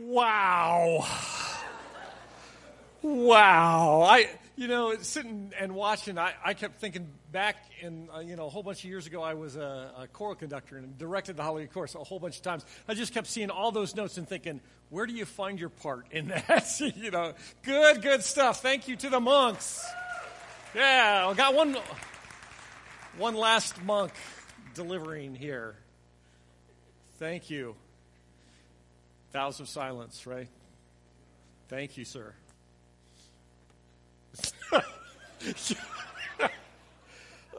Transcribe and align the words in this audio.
Wow. 0.00 1.06
Wow. 3.02 4.02
I, 4.02 4.28
you 4.56 4.68
know, 4.68 4.94
sitting 4.96 5.52
and 5.58 5.74
watching, 5.74 6.18
I, 6.18 6.32
I 6.44 6.54
kept 6.54 6.80
thinking 6.80 7.08
back 7.32 7.56
in, 7.80 8.08
uh, 8.14 8.20
you 8.20 8.36
know, 8.36 8.46
a 8.46 8.48
whole 8.48 8.62
bunch 8.62 8.78
of 8.78 8.90
years 8.90 9.06
ago, 9.06 9.22
I 9.22 9.34
was 9.34 9.56
a, 9.56 9.92
a 9.98 10.06
choral 10.08 10.34
conductor 10.34 10.76
and 10.76 10.96
directed 10.98 11.36
the 11.36 11.42
Hallelujah 11.42 11.68
Chorus 11.68 11.94
a 11.94 11.98
whole 11.98 12.18
bunch 12.18 12.36
of 12.36 12.42
times. 12.42 12.64
I 12.88 12.94
just 12.94 13.14
kept 13.14 13.26
seeing 13.26 13.50
all 13.50 13.72
those 13.72 13.94
notes 13.94 14.18
and 14.18 14.28
thinking, 14.28 14.60
where 14.90 15.06
do 15.06 15.12
you 15.12 15.24
find 15.24 15.58
your 15.58 15.68
part 15.68 16.06
in 16.10 16.28
that? 16.48 16.80
you 16.80 17.10
know, 17.10 17.34
good, 17.62 18.02
good 18.02 18.22
stuff. 18.22 18.60
Thank 18.60 18.88
you 18.88 18.96
to 18.96 19.10
the 19.10 19.20
monks. 19.20 19.84
Yeah, 20.74 21.26
I 21.28 21.34
got 21.34 21.54
one, 21.54 21.76
one 23.18 23.34
last 23.34 23.82
monk 23.82 24.12
delivering 24.74 25.34
here. 25.34 25.74
Thank 27.18 27.50
you. 27.50 27.76
Vows 29.32 29.60
of 29.60 29.68
silence, 29.68 30.26
right? 30.26 30.48
Thank 31.68 31.96
you, 31.96 32.04
sir. 32.04 32.32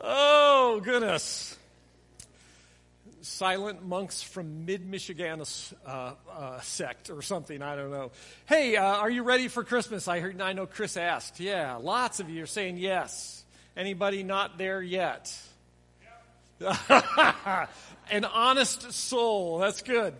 oh, 0.01 0.81
goodness. 0.83 1.57
Silent 3.21 3.85
monks 3.85 4.21
from 4.23 4.65
mid 4.65 4.87
Michigan 4.87 5.43
uh, 5.85 6.13
uh, 6.31 6.59
sect 6.61 7.09
or 7.09 7.21
something. 7.21 7.61
I 7.61 7.75
don't 7.75 7.91
know. 7.91 8.11
Hey, 8.45 8.77
uh, 8.77 8.83
are 8.83 9.09
you 9.09 9.23
ready 9.23 9.49
for 9.49 9.63
Christmas? 9.63 10.07
I 10.07 10.21
heard. 10.21 10.39
I 10.41 10.53
know 10.53 10.65
Chris 10.65 10.95
asked. 10.95 11.39
Yeah, 11.39 11.75
lots 11.75 12.21
of 12.21 12.29
you 12.29 12.43
are 12.43 12.47
saying 12.47 12.77
yes. 12.77 13.43
Anybody 13.75 14.23
not 14.23 14.57
there 14.57 14.81
yet? 14.81 15.37
An 18.09 18.25
honest 18.25 18.91
soul. 18.93 19.59
That's 19.59 19.81
good. 19.81 20.15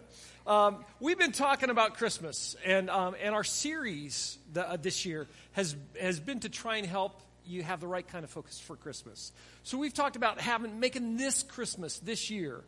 Um, 0.47 0.85
we've 1.01 1.19
been 1.19 1.33
talking 1.33 1.69
about 1.69 1.95
Christmas, 1.95 2.55
and 2.65 2.89
um, 2.89 3.17
and 3.21 3.35
our 3.35 3.43
series 3.43 4.37
the, 4.53 4.65
uh, 4.65 4.77
this 4.77 5.05
year 5.05 5.27
has 5.51 5.75
has 5.99 6.21
been 6.21 6.39
to 6.39 6.47
try 6.47 6.77
and 6.77 6.87
help 6.87 7.19
you 7.45 7.63
have 7.63 7.81
the 7.81 7.87
right 7.87 8.07
kind 8.07 8.23
of 8.23 8.29
focus 8.29 8.57
for 8.57 8.77
Christmas. 8.77 9.33
So 9.63 9.77
we've 9.77 9.93
talked 9.93 10.15
about 10.15 10.39
having 10.39 10.79
making 10.79 11.17
this 11.17 11.43
Christmas 11.43 11.99
this 11.99 12.29
year 12.29 12.61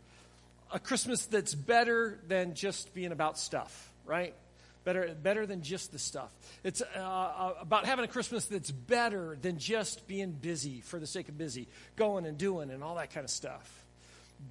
a 0.73 0.79
Christmas 0.79 1.25
that's 1.27 1.55
better 1.55 2.19
than 2.27 2.53
just 2.53 2.93
being 2.93 3.13
about 3.13 3.39
stuff, 3.39 3.89
right? 4.05 4.33
Better, 4.83 5.15
better 5.23 5.45
than 5.45 5.61
just 5.61 5.93
the 5.93 5.99
stuff. 5.99 6.35
It's 6.65 6.81
uh, 6.81 6.99
uh 6.99 7.53
about 7.61 7.85
having 7.85 8.03
a 8.03 8.09
Christmas 8.09 8.45
that's 8.47 8.71
better 8.71 9.37
than 9.41 9.57
just 9.57 10.05
being 10.05 10.31
busy 10.31 10.81
for 10.81 10.99
the 10.99 11.07
sake 11.07 11.29
of 11.29 11.37
busy, 11.37 11.69
going 11.95 12.25
and 12.25 12.37
doing 12.37 12.71
and 12.71 12.83
all 12.83 12.95
that 12.95 13.13
kind 13.13 13.23
of 13.23 13.29
stuff. 13.29 13.85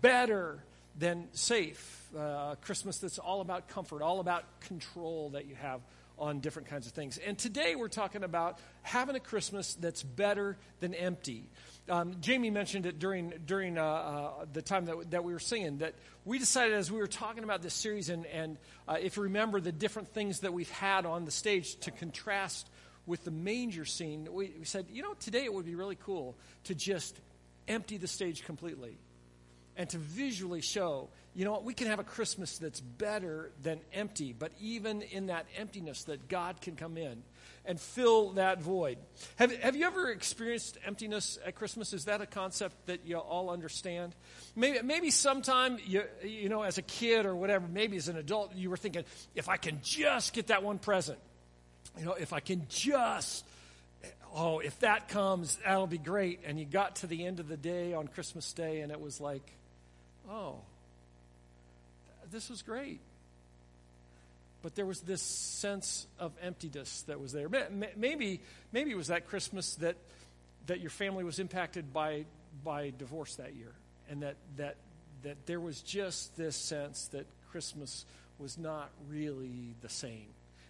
Better 0.00 0.64
than 0.98 1.28
safe. 1.34 1.97
Uh, 2.16 2.54
Christmas 2.62 2.98
that's 2.98 3.18
all 3.18 3.40
about 3.42 3.68
comfort, 3.68 4.00
all 4.02 4.20
about 4.20 4.44
control 4.60 5.30
that 5.30 5.46
you 5.46 5.54
have 5.54 5.80
on 6.18 6.40
different 6.40 6.68
kinds 6.68 6.86
of 6.86 6.92
things. 6.92 7.18
And 7.18 7.38
today 7.38 7.76
we're 7.76 7.88
talking 7.88 8.24
about 8.24 8.58
having 8.82 9.14
a 9.14 9.20
Christmas 9.20 9.74
that's 9.74 10.02
better 10.02 10.56
than 10.80 10.94
empty. 10.94 11.48
Um, 11.88 12.16
Jamie 12.20 12.50
mentioned 12.50 12.86
it 12.86 12.98
during 12.98 13.32
during 13.46 13.78
uh, 13.78 13.84
uh, 13.84 14.30
the 14.52 14.62
time 14.62 14.86
that, 14.86 15.10
that 15.10 15.24
we 15.24 15.32
were 15.32 15.38
singing 15.38 15.78
that 15.78 15.94
we 16.24 16.38
decided 16.38 16.74
as 16.74 16.90
we 16.90 16.98
were 16.98 17.06
talking 17.06 17.44
about 17.44 17.62
this 17.62 17.74
series 17.74 18.08
and, 18.08 18.26
and 18.26 18.58
uh, 18.86 18.96
if 19.00 19.16
you 19.16 19.24
remember 19.24 19.60
the 19.60 19.72
different 19.72 20.08
things 20.08 20.40
that 20.40 20.52
we've 20.52 20.70
had 20.70 21.06
on 21.06 21.24
the 21.24 21.30
stage 21.30 21.76
to 21.80 21.90
contrast 21.90 22.68
with 23.06 23.24
the 23.24 23.30
manger 23.30 23.86
scene, 23.86 24.28
we, 24.30 24.52
we 24.58 24.64
said, 24.64 24.86
you 24.90 25.02
know, 25.02 25.14
today 25.14 25.44
it 25.44 25.52
would 25.52 25.64
be 25.64 25.74
really 25.74 25.96
cool 25.96 26.36
to 26.64 26.74
just 26.74 27.18
empty 27.66 27.96
the 27.96 28.06
stage 28.06 28.44
completely 28.44 28.98
and 29.78 29.88
to 29.88 29.98
visually 29.98 30.60
show, 30.60 31.08
you 31.34 31.44
know 31.44 31.52
what, 31.52 31.64
we 31.64 31.74
can 31.74 31.86
have 31.86 31.98
a 31.98 32.04
Christmas 32.04 32.58
that's 32.58 32.80
better 32.80 33.50
than 33.62 33.80
empty, 33.92 34.34
but 34.36 34.52
even 34.60 35.02
in 35.02 35.26
that 35.26 35.46
emptiness, 35.56 36.04
that 36.04 36.28
God 36.28 36.60
can 36.60 36.74
come 36.74 36.96
in 36.96 37.22
and 37.64 37.80
fill 37.80 38.32
that 38.32 38.60
void. 38.60 38.98
Have, 39.36 39.54
have 39.58 39.76
you 39.76 39.86
ever 39.86 40.10
experienced 40.10 40.78
emptiness 40.84 41.38
at 41.44 41.54
Christmas? 41.54 41.92
Is 41.92 42.06
that 42.06 42.20
a 42.20 42.26
concept 42.26 42.86
that 42.86 43.06
you 43.06 43.18
all 43.18 43.50
understand? 43.50 44.14
Maybe, 44.56 44.80
maybe 44.82 45.10
sometime, 45.10 45.78
you, 45.84 46.02
you 46.24 46.48
know, 46.48 46.62
as 46.62 46.78
a 46.78 46.82
kid 46.82 47.26
or 47.26 47.36
whatever, 47.36 47.68
maybe 47.68 47.96
as 47.96 48.08
an 48.08 48.16
adult, 48.16 48.54
you 48.54 48.70
were 48.70 48.76
thinking, 48.76 49.04
if 49.34 49.48
I 49.48 49.58
can 49.58 49.80
just 49.82 50.32
get 50.32 50.48
that 50.48 50.62
one 50.62 50.78
present, 50.78 51.18
you 51.98 52.04
know, 52.04 52.14
if 52.14 52.32
I 52.32 52.40
can 52.40 52.66
just 52.68 53.44
oh, 54.34 54.60
if 54.60 54.78
that 54.80 55.08
comes, 55.08 55.58
that'll 55.64 55.86
be 55.86 55.98
great. 55.98 56.40
And 56.44 56.58
you 56.58 56.64
got 56.64 56.96
to 56.96 57.06
the 57.06 57.26
end 57.26 57.40
of 57.40 57.48
the 57.48 57.56
day 57.56 57.94
on 57.94 58.08
Christmas 58.08 58.52
Day, 58.52 58.80
and 58.80 58.92
it 58.92 59.00
was 59.00 59.20
like, 59.20 59.52
oh, 60.30 60.56
this 62.30 62.50
was 62.50 62.62
great. 62.62 63.00
But 64.62 64.74
there 64.74 64.86
was 64.86 65.00
this 65.00 65.22
sense 65.22 66.06
of 66.18 66.32
emptiness 66.42 67.02
that 67.02 67.20
was 67.20 67.32
there. 67.32 67.48
Maybe, 67.96 68.40
maybe 68.72 68.90
it 68.90 68.96
was 68.96 69.06
that 69.06 69.28
Christmas 69.28 69.76
that, 69.76 69.96
that 70.66 70.80
your 70.80 70.90
family 70.90 71.22
was 71.22 71.38
impacted 71.38 71.92
by, 71.92 72.24
by 72.64 72.92
divorce 72.98 73.36
that 73.36 73.54
year, 73.54 73.72
and 74.10 74.22
that, 74.22 74.34
that, 74.56 74.76
that 75.22 75.36
there 75.46 75.60
was 75.60 75.80
just 75.80 76.36
this 76.36 76.56
sense 76.56 77.06
that 77.08 77.26
Christmas 77.52 78.04
was 78.38 78.58
not 78.58 78.90
really 79.08 79.74
the 79.80 79.88
same 79.88 80.26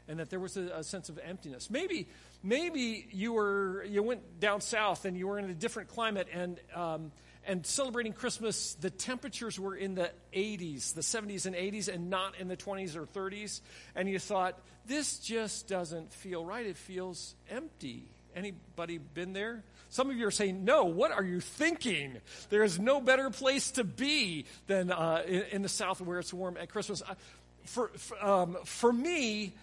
and 0.09 0.19
that 0.19 0.31
there 0.31 0.41
was 0.41 0.57
a, 0.57 0.63
a, 0.75 0.83
sense 0.83 1.11
of 1.11 1.19
emptiness. 1.23 1.71
Maybe, 1.71 2.09
maybe 2.43 3.07
you 3.13 3.35
were 3.35 3.85
you 3.85 4.03
went 4.03 4.41
down 4.41 4.61
south 4.61 5.05
and 5.05 5.17
you 5.17 5.29
were 5.29 5.39
in 5.39 5.45
a 5.51 5.55
different 5.55 5.91
climate, 5.91 6.29
and 6.33 6.59
um, 6.75 7.13
and 7.49 7.65
celebrating 7.65 8.13
Christmas, 8.13 8.75
the 8.75 8.91
temperatures 8.91 9.59
were 9.59 9.75
in 9.75 9.95
the 9.95 10.11
80s, 10.35 10.93
the 10.95 11.01
70s 11.01 11.47
and 11.47 11.57
80s, 11.57 11.93
and 11.93 12.11
not 12.11 12.39
in 12.39 12.47
the 12.47 12.59
20s 12.59 12.95
or 12.95 13.07
30s. 13.07 13.63
And 13.97 14.07
you 14.07 14.19
thought, 14.19 14.61
this 14.87 15.19
just 15.19 15.67
doesn't 15.67 16.13
feel 16.13 16.45
right. 16.45 16.67
It 16.67 16.77
feels 16.77 17.35
empty. 17.51 18.05
Anybody 18.37 18.99
been 18.99 19.33
there? 19.33 19.63
Some 19.89 20.11
of 20.11 20.17
you 20.17 20.27
are 20.27 20.31
saying, 20.31 20.65
no, 20.65 20.85
what 20.85 21.11
are 21.11 21.25
you 21.25 21.41
thinking? 21.41 22.19
There 22.51 22.63
is 22.63 22.79
no 22.79 23.01
better 23.01 23.31
place 23.31 23.71
to 23.73 23.85
be 23.85 24.45
than 24.67 24.93
uh, 24.93 25.23
in, 25.27 25.43
in, 25.51 25.63
the 25.63 25.71
South 25.71 26.03
where 26.03 26.19
it's 26.19 26.35
warm 26.35 26.59
at 26.59 26.69
Christmas. 26.69 27.03
Uh, 27.03 27.15
for, 27.65 27.89
for, 27.97 28.25
um, 28.25 28.59
for 28.65 28.93
me, 28.93 29.55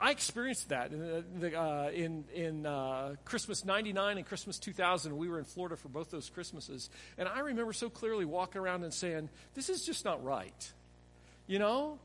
I 0.00 0.12
experienced 0.12 0.68
that 0.68 0.92
in, 0.92 1.54
uh, 1.54 1.90
in, 1.92 2.24
in 2.32 2.66
uh, 2.66 3.16
Christmas 3.24 3.64
99 3.64 4.18
and 4.18 4.26
Christmas 4.26 4.58
2000. 4.58 5.16
We 5.16 5.28
were 5.28 5.38
in 5.38 5.44
Florida 5.44 5.76
for 5.76 5.88
both 5.88 6.10
those 6.10 6.30
Christmases. 6.30 6.88
And 7.16 7.28
I 7.28 7.40
remember 7.40 7.72
so 7.72 7.90
clearly 7.90 8.24
walking 8.24 8.60
around 8.60 8.84
and 8.84 8.94
saying, 8.94 9.28
this 9.54 9.68
is 9.68 9.84
just 9.84 10.04
not 10.04 10.22
right. 10.22 10.72
You 11.48 11.58
know, 11.58 11.98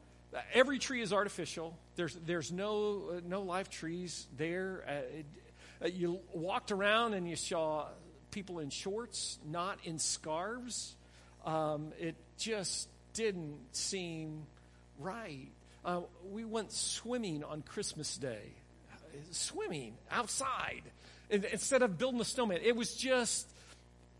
every 0.53 0.79
tree 0.79 1.01
is 1.01 1.13
artificial. 1.13 1.77
There's, 1.95 2.15
there's 2.25 2.51
no, 2.51 3.11
uh, 3.17 3.21
no 3.27 3.41
live 3.41 3.69
trees 3.69 4.25
there. 4.37 4.83
Uh, 4.87 4.91
it, 5.19 5.25
uh, 5.83 5.87
you 5.87 6.19
walked 6.33 6.71
around 6.71 7.13
and 7.13 7.29
you 7.29 7.35
saw 7.35 7.87
people 8.31 8.59
in 8.59 8.69
shorts, 8.71 9.37
not 9.45 9.77
in 9.83 9.99
scarves. 9.99 10.95
Um, 11.45 11.91
it 11.99 12.15
just 12.37 12.89
didn't 13.13 13.59
seem 13.71 14.43
right. 14.99 15.49
Uh, 15.85 16.01
we 16.31 16.45
went 16.45 16.71
swimming 16.71 17.43
on 17.43 17.61
Christmas 17.61 18.17
Day, 18.17 18.53
swimming 19.31 19.95
outside 20.09 20.83
instead 21.29 21.81
of 21.81 21.97
building 21.97 22.21
a 22.21 22.25
snowman. 22.25 22.59
It 22.63 22.75
was 22.75 22.95
just, 22.95 23.49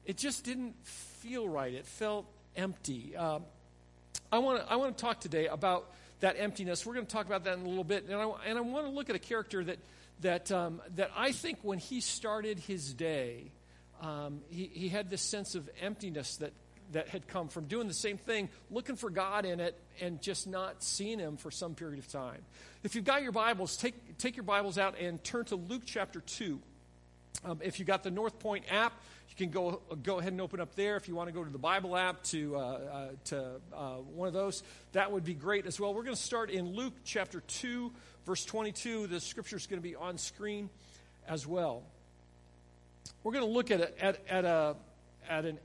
it 0.05 0.17
just 0.17 0.43
didn't 0.43 0.75
feel 0.83 1.47
right. 1.47 1.73
It 1.73 1.85
felt 1.85 2.25
empty. 2.55 3.15
Um, 3.15 3.43
I 4.31 4.39
want 4.39 4.59
to 4.59 4.71
I 4.71 4.75
want 4.75 4.97
to 4.97 5.01
talk 5.01 5.19
today 5.19 5.47
about 5.47 5.89
that 6.19 6.35
emptiness. 6.37 6.85
We're 6.85 6.95
going 6.95 7.05
to 7.05 7.11
talk 7.11 7.27
about 7.27 7.43
that 7.45 7.57
in 7.57 7.65
a 7.65 7.69
little 7.69 7.83
bit, 7.83 8.05
and 8.09 8.15
I, 8.15 8.29
and 8.47 8.57
I 8.57 8.61
want 8.61 8.85
to 8.87 8.91
look 8.91 9.09
at 9.09 9.15
a 9.15 9.19
character 9.19 9.63
that 9.63 9.77
that 10.21 10.51
um, 10.51 10.81
that 10.95 11.11
I 11.15 11.31
think 11.31 11.59
when 11.61 11.77
he 11.77 12.01
started 12.01 12.59
his 12.59 12.93
day, 12.93 13.51
um, 14.01 14.41
he, 14.49 14.69
he 14.73 14.89
had 14.89 15.09
this 15.09 15.21
sense 15.21 15.55
of 15.55 15.69
emptiness 15.81 16.37
that 16.37 16.51
that 16.93 17.09
had 17.09 17.27
come 17.27 17.47
from 17.47 17.65
doing 17.65 17.87
the 17.87 17.93
same 17.93 18.17
thing, 18.17 18.49
looking 18.71 18.95
for 18.95 19.09
God 19.09 19.45
in 19.45 19.59
it, 19.59 19.79
and 20.01 20.21
just 20.21 20.47
not 20.47 20.83
seeing 20.83 21.19
Him 21.19 21.37
for 21.37 21.51
some 21.51 21.75
period 21.75 21.99
of 21.99 22.07
time. 22.07 22.41
If 22.83 22.95
you've 22.95 23.05
got 23.05 23.21
your 23.21 23.31
Bibles, 23.31 23.77
take, 23.77 24.17
take 24.17 24.35
your 24.35 24.43
Bibles 24.43 24.77
out 24.77 24.99
and 24.99 25.23
turn 25.23 25.45
to 25.45 25.55
Luke 25.55 25.83
chapter 25.85 26.21
2. 26.21 26.59
Um, 27.45 27.59
if 27.61 27.79
you've 27.79 27.87
got 27.87 28.03
the 28.03 28.11
North 28.11 28.39
Point 28.39 28.65
app, 28.69 28.93
you 29.29 29.35
can 29.35 29.49
go, 29.49 29.81
go 30.03 30.19
ahead 30.19 30.31
and 30.31 30.41
open 30.41 30.59
up 30.59 30.75
there. 30.75 30.95
If 30.95 31.07
you 31.07 31.15
want 31.15 31.27
to 31.27 31.33
go 31.33 31.43
to 31.43 31.49
the 31.49 31.57
Bible 31.57 31.97
app 31.97 32.23
to, 32.25 32.55
uh, 32.55 32.59
uh, 32.59 33.07
to 33.25 33.45
uh, 33.73 33.95
one 33.95 34.27
of 34.27 34.33
those, 34.33 34.63
that 34.91 35.11
would 35.11 35.23
be 35.23 35.33
great 35.33 35.65
as 35.65 35.79
well. 35.79 35.93
We're 35.93 36.03
going 36.03 36.15
to 36.15 36.21
start 36.21 36.51
in 36.51 36.73
Luke 36.73 36.93
chapter 37.03 37.41
2, 37.41 37.91
verse 38.25 38.45
22. 38.45 39.07
The 39.07 39.19
scripture 39.19 39.57
is 39.57 39.65
going 39.65 39.81
to 39.81 39.87
be 39.87 39.95
on 39.95 40.17
screen 40.17 40.69
as 41.27 41.47
well. 41.47 41.83
We're 43.23 43.33
going 43.33 43.45
to 43.45 43.51
look 43.51 43.71
at, 43.71 43.81
a, 43.81 44.03
at, 44.03 44.19
at, 44.29 44.45
a, 44.45 44.75
at 45.27 45.45
an 45.45 45.57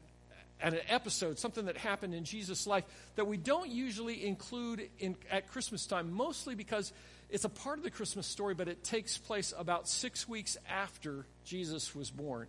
at 0.60 0.74
an 0.74 0.80
episode, 0.88 1.38
something 1.38 1.66
that 1.66 1.76
happened 1.76 2.14
in 2.14 2.24
Jesus' 2.24 2.66
life 2.66 2.84
that 3.16 3.26
we 3.26 3.36
don't 3.36 3.68
usually 3.68 4.26
include 4.26 4.88
in, 4.98 5.16
at 5.30 5.48
Christmas 5.48 5.86
time, 5.86 6.12
mostly 6.12 6.54
because 6.54 6.92
it's 7.30 7.44
a 7.44 7.48
part 7.48 7.78
of 7.78 7.84
the 7.84 7.90
Christmas 7.90 8.26
story, 8.26 8.54
but 8.54 8.68
it 8.68 8.82
takes 8.82 9.18
place 9.18 9.52
about 9.56 9.88
six 9.88 10.28
weeks 10.28 10.56
after 10.68 11.26
Jesus 11.44 11.94
was 11.94 12.10
born. 12.10 12.48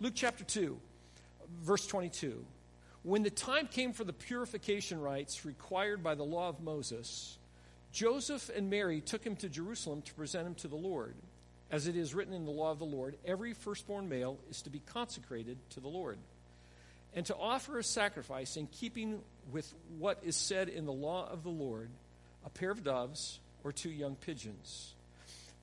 Luke 0.00 0.14
chapter 0.14 0.44
2, 0.44 0.78
verse 1.62 1.86
22. 1.86 2.44
When 3.02 3.22
the 3.22 3.30
time 3.30 3.66
came 3.66 3.92
for 3.92 4.04
the 4.04 4.12
purification 4.12 5.00
rites 5.00 5.44
required 5.44 6.02
by 6.02 6.14
the 6.14 6.22
law 6.22 6.48
of 6.48 6.60
Moses, 6.60 7.38
Joseph 7.92 8.50
and 8.54 8.70
Mary 8.70 9.00
took 9.00 9.24
him 9.24 9.36
to 9.36 9.48
Jerusalem 9.48 10.02
to 10.02 10.14
present 10.14 10.46
him 10.46 10.54
to 10.56 10.68
the 10.68 10.76
Lord. 10.76 11.14
As 11.70 11.86
it 11.86 11.96
is 11.96 12.14
written 12.14 12.34
in 12.34 12.44
the 12.44 12.50
law 12.50 12.72
of 12.72 12.78
the 12.78 12.84
Lord, 12.84 13.16
every 13.24 13.52
firstborn 13.52 14.08
male 14.08 14.38
is 14.50 14.62
to 14.62 14.70
be 14.70 14.80
consecrated 14.80 15.58
to 15.70 15.80
the 15.80 15.88
Lord, 15.88 16.18
and 17.14 17.26
to 17.26 17.36
offer 17.36 17.78
a 17.78 17.84
sacrifice 17.84 18.56
in 18.56 18.66
keeping 18.66 19.20
with 19.52 19.72
what 19.98 20.18
is 20.24 20.36
said 20.36 20.68
in 20.68 20.86
the 20.86 20.92
law 20.92 21.28
of 21.30 21.42
the 21.42 21.50
Lord 21.50 21.88
a 22.44 22.50
pair 22.50 22.70
of 22.70 22.82
doves 22.82 23.38
or 23.64 23.72
two 23.72 23.90
young 23.90 24.16
pigeons. 24.16 24.94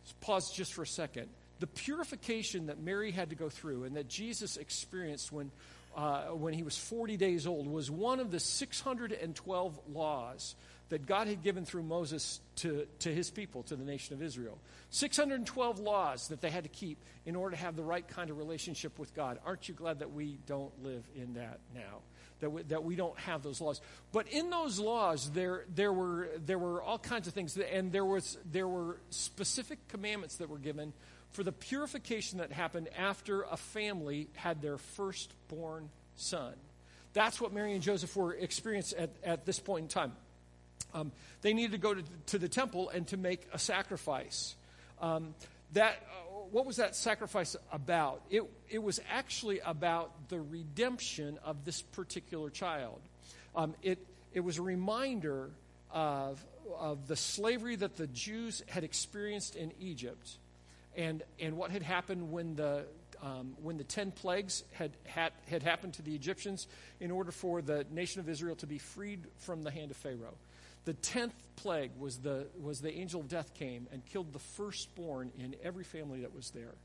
Let's 0.04 0.14
pause 0.22 0.52
just 0.52 0.74
for 0.74 0.84
a 0.84 0.88
second. 0.88 1.28
The 1.60 1.68
purification 1.68 2.68
that 2.68 2.80
Mary 2.80 3.12
had 3.12 3.30
to 3.32 3.36
go 3.36 3.50
through 3.50 3.86
and 3.86 3.96
that 3.96 4.08
Jesus 4.08 4.58
experienced 4.58 5.32
when, 5.32 5.52
uh, 5.96 6.26
when 6.28 6.54
he 6.54 6.64
was 6.64 6.78
40 6.78 7.18
days 7.18 7.48
old 7.48 7.68
was 7.68 7.90
one 7.90 8.20
of 8.20 8.30
the 8.30 8.40
612 8.40 9.80
laws 9.92 10.56
that 10.89 11.06
God 11.06 11.28
had 11.28 11.44
given 11.44 11.66
through 11.66 11.84
Moses 11.84 12.39
to, 12.57 12.88
to 13.00 13.13
his 13.13 13.30
people, 13.30 13.63
to 13.63 13.75
the 13.75 13.84
nation 13.84 14.16
of 14.16 14.22
Israel. 14.22 14.57
612 14.89 15.80
laws 15.80 16.30
that 16.30 16.42
they 16.42 16.50
had 16.50 16.63
to 16.63 16.69
keep 16.69 16.98
in 17.25 17.36
order 17.36 17.56
to 17.56 17.62
have 17.62 17.75
the 17.75 17.84
right 17.84 18.07
kind 18.07 18.30
of 18.30 18.38
relationship 18.38 18.98
with 18.98 19.13
God. 19.13 19.39
Aren't 19.45 19.68
you 19.68 19.74
glad 19.75 20.00
that 20.00 20.13
we 20.13 20.39
don't 20.45 20.72
live 20.84 21.04
in 21.16 21.34
that 21.34 21.60
now? 21.75 22.01
That 22.39 22.51
we, 22.51 22.62
that 22.63 22.84
we 22.84 22.95
don't 22.95 23.18
have 23.19 23.44
those 23.44 23.60
laws. 23.60 23.81
But 24.12 24.28
in 24.28 24.50
those 24.50 24.80
laws, 24.80 25.31
there, 25.31 25.66
there, 25.74 25.92
were, 25.92 26.30
there 26.45 26.60
were 26.60 26.81
all 26.81 27.00
kinds 27.00 27.28
of 27.28 27.34
things, 27.34 27.57
and 27.57 27.92
there, 27.92 28.06
was, 28.06 28.38
there 28.50 28.68
were 28.68 29.00
specific 29.10 29.88
commandments 29.88 30.36
that 30.38 30.50
were 30.50 30.60
given 30.60 30.94
for 31.31 31.44
the 31.44 31.51
purification 31.51 32.38
that 32.38 32.51
happened 32.51 32.89
after 32.98 33.42
a 33.44 33.57
family 33.57 34.30
had 34.36 34.62
their 34.62 34.78
firstborn 34.78 35.89
son. 36.16 36.54
That's 37.13 37.42
what 37.42 37.51
Mary 37.51 37.74
and 37.74 37.81
Joseph 37.81 38.16
were 38.16 38.34
experiencing 38.34 39.00
at, 39.00 39.10
at 39.24 39.45
this 39.45 39.60
point 39.60 39.84
in 39.84 39.88
time. 39.89 40.13
Um, 40.94 41.12
they 41.42 41.54
needed 41.54 41.72
to 41.72 41.78
go 41.78 41.94
to, 41.94 42.04
to, 42.28 42.39
the 42.39 42.50
temple 42.50 42.89
and 42.89 43.07
to 43.07 43.18
make 43.18 43.48
a 43.54 43.60
sacrifice. 43.60 44.56
Um, 45.01 45.36
that, 45.74 45.94
uh, 45.94 46.34
what 46.51 46.66
was 46.66 46.78
that 46.78 46.95
sacrifice 46.95 47.56
about? 47.72 48.22
It, 48.30 48.44
it 48.69 48.81
was 48.81 49.00
actually 49.12 49.60
about 49.60 50.30
the 50.30 50.39
redemption 50.39 51.39
of 51.44 51.66
this 51.66 51.81
particular 51.81 52.50
child. 52.50 53.00
Um, 53.56 53.75
it, 53.84 54.00
it 54.34 54.39
was 54.39 54.57
a 54.57 54.62
reminder 54.62 55.50
of, 55.92 56.44
of 56.78 57.07
the 57.07 57.16
slavery 57.16 57.75
that 57.75 57.98
the 57.98 58.07
Jews 58.07 58.63
had 58.68 58.84
experienced 58.84 59.56
in 59.56 59.72
Egypt 59.80 60.38
and, 60.95 61.24
and 61.39 61.57
what 61.57 61.72
had 61.72 61.84
happened 61.84 62.31
when 62.31 62.56
the, 62.56 62.86
um, 63.22 63.56
when 63.62 63.78
the 63.78 63.84
ten 63.84 64.12
plagues 64.12 64.63
had, 64.74 64.92
had, 65.06 65.31
had 65.50 65.63
happened 65.63 65.94
to 65.95 66.01
the 66.01 66.16
Egyptians 66.16 66.68
in 67.00 67.12
order 67.12 67.31
for 67.31 67.62
the 67.62 67.86
nation 67.92 68.19
of 68.19 68.28
Israel 68.28 68.56
to 68.57 68.68
be 68.68 68.80
freed 68.80 69.22
from 69.38 69.63
the 69.63 69.72
hand 69.72 69.92
of 69.92 69.98
Pharaoh. 69.98 70.36
The 70.88 70.94
tenth 70.94 71.34
plague 71.57 71.92
was 72.00 72.19
the, 72.19 72.48
was 72.62 72.80
the 72.80 72.98
angel 72.98 73.19
of 73.19 73.28
death 73.28 73.54
came 73.54 73.88
and 73.92 74.06
killed 74.06 74.31
the 74.31 74.39
firstborn 74.39 75.34
in 75.38 75.54
every 75.62 75.84
family 75.84 76.22
that 76.22 76.34
was 76.34 76.51
there. 76.51 76.75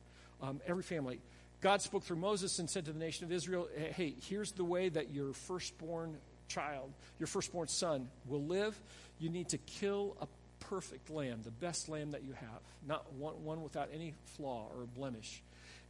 Um, 0.43 0.61
every 0.67 0.83
family. 0.83 1.21
God 1.61 1.83
spoke 1.83 2.03
through 2.03 2.17
Moses 2.17 2.59
and 2.59 2.69
said 2.69 2.87
to 2.87 2.93
the 2.93 2.99
nation 2.99 3.27
of 3.27 3.31
Israel, 3.31 3.69
hey, 3.77 4.17
here's 4.29 4.51
the 4.51 4.65
way 4.65 4.89
that 4.89 5.15
your 5.15 5.33
firstborn 5.33 6.17
child, 6.49 6.93
your 7.21 7.29
firstborn 7.29 7.69
son, 7.69 8.09
will 8.27 8.43
live. 8.43 8.77
You 9.21 9.29
need 9.29 9.51
to 9.51 9.59
kill 9.59 10.17
a 10.21 10.27
perfect 10.59 11.09
lamb, 11.09 11.43
the 11.45 11.53
best 11.53 11.89
lamb 11.89 12.11
that 12.11 12.25
you 12.25 12.33
have, 12.33 12.61
not 12.89 13.13
one, 13.13 13.45
one 13.45 13.63
without 13.63 13.89
any 13.95 14.15
flaw 14.37 14.67
or 14.77 14.85
blemish. 14.97 15.45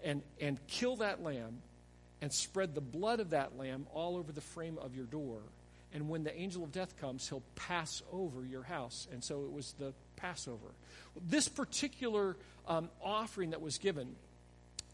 And, 0.04 0.20
and 0.38 0.58
kill 0.66 0.96
that 0.96 1.22
lamb 1.22 1.62
and 2.20 2.30
spread 2.30 2.74
the 2.74 2.82
blood 2.82 3.20
of 3.20 3.30
that 3.30 3.56
lamb 3.56 3.86
all 3.94 4.18
over 4.18 4.32
the 4.32 4.42
frame 4.42 4.76
of 4.76 4.94
your 4.94 5.06
door 5.06 5.40
and 5.94 6.08
when 6.08 6.24
the 6.24 6.34
angel 6.34 6.64
of 6.64 6.72
death 6.72 6.96
comes, 7.00 7.28
he'll 7.28 7.42
pass 7.54 8.02
over 8.12 8.44
your 8.44 8.62
house. 8.62 9.06
And 9.12 9.22
so 9.22 9.44
it 9.44 9.52
was 9.52 9.74
the 9.78 9.92
Passover. 10.16 10.68
This 11.20 11.48
particular 11.48 12.36
um, 12.66 12.88
offering 13.02 13.50
that 13.50 13.60
was 13.60 13.78
given 13.78 14.14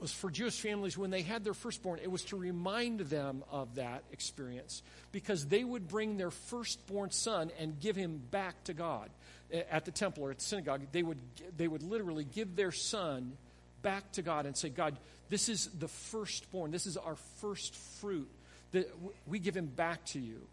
was 0.00 0.12
for 0.12 0.30
Jewish 0.30 0.60
families 0.60 0.96
when 0.96 1.10
they 1.10 1.22
had 1.22 1.44
their 1.44 1.54
firstborn. 1.54 1.98
It 2.02 2.10
was 2.10 2.24
to 2.24 2.36
remind 2.36 3.00
them 3.00 3.42
of 3.50 3.76
that 3.76 4.04
experience 4.12 4.82
because 5.12 5.46
they 5.46 5.64
would 5.64 5.88
bring 5.88 6.16
their 6.16 6.30
firstborn 6.30 7.10
son 7.10 7.50
and 7.58 7.80
give 7.80 7.96
him 7.96 8.20
back 8.30 8.64
to 8.64 8.74
God 8.74 9.10
at 9.52 9.84
the 9.84 9.90
temple 9.90 10.24
or 10.24 10.30
at 10.30 10.38
the 10.38 10.44
synagogue. 10.44 10.82
They 10.92 11.02
would, 11.02 11.18
they 11.56 11.66
would 11.66 11.82
literally 11.82 12.24
give 12.24 12.54
their 12.54 12.72
son 12.72 13.36
back 13.82 14.12
to 14.12 14.22
God 14.22 14.46
and 14.46 14.56
say, 14.56 14.68
God, 14.68 14.96
this 15.28 15.48
is 15.48 15.68
the 15.78 15.88
firstborn. 15.88 16.70
This 16.70 16.86
is 16.86 16.96
our 16.96 17.16
first 17.40 17.74
fruit. 18.00 18.30
That 18.72 18.90
we 19.26 19.38
give 19.38 19.56
him 19.56 19.66
back 19.66 20.04
to 20.06 20.20
you. 20.20 20.46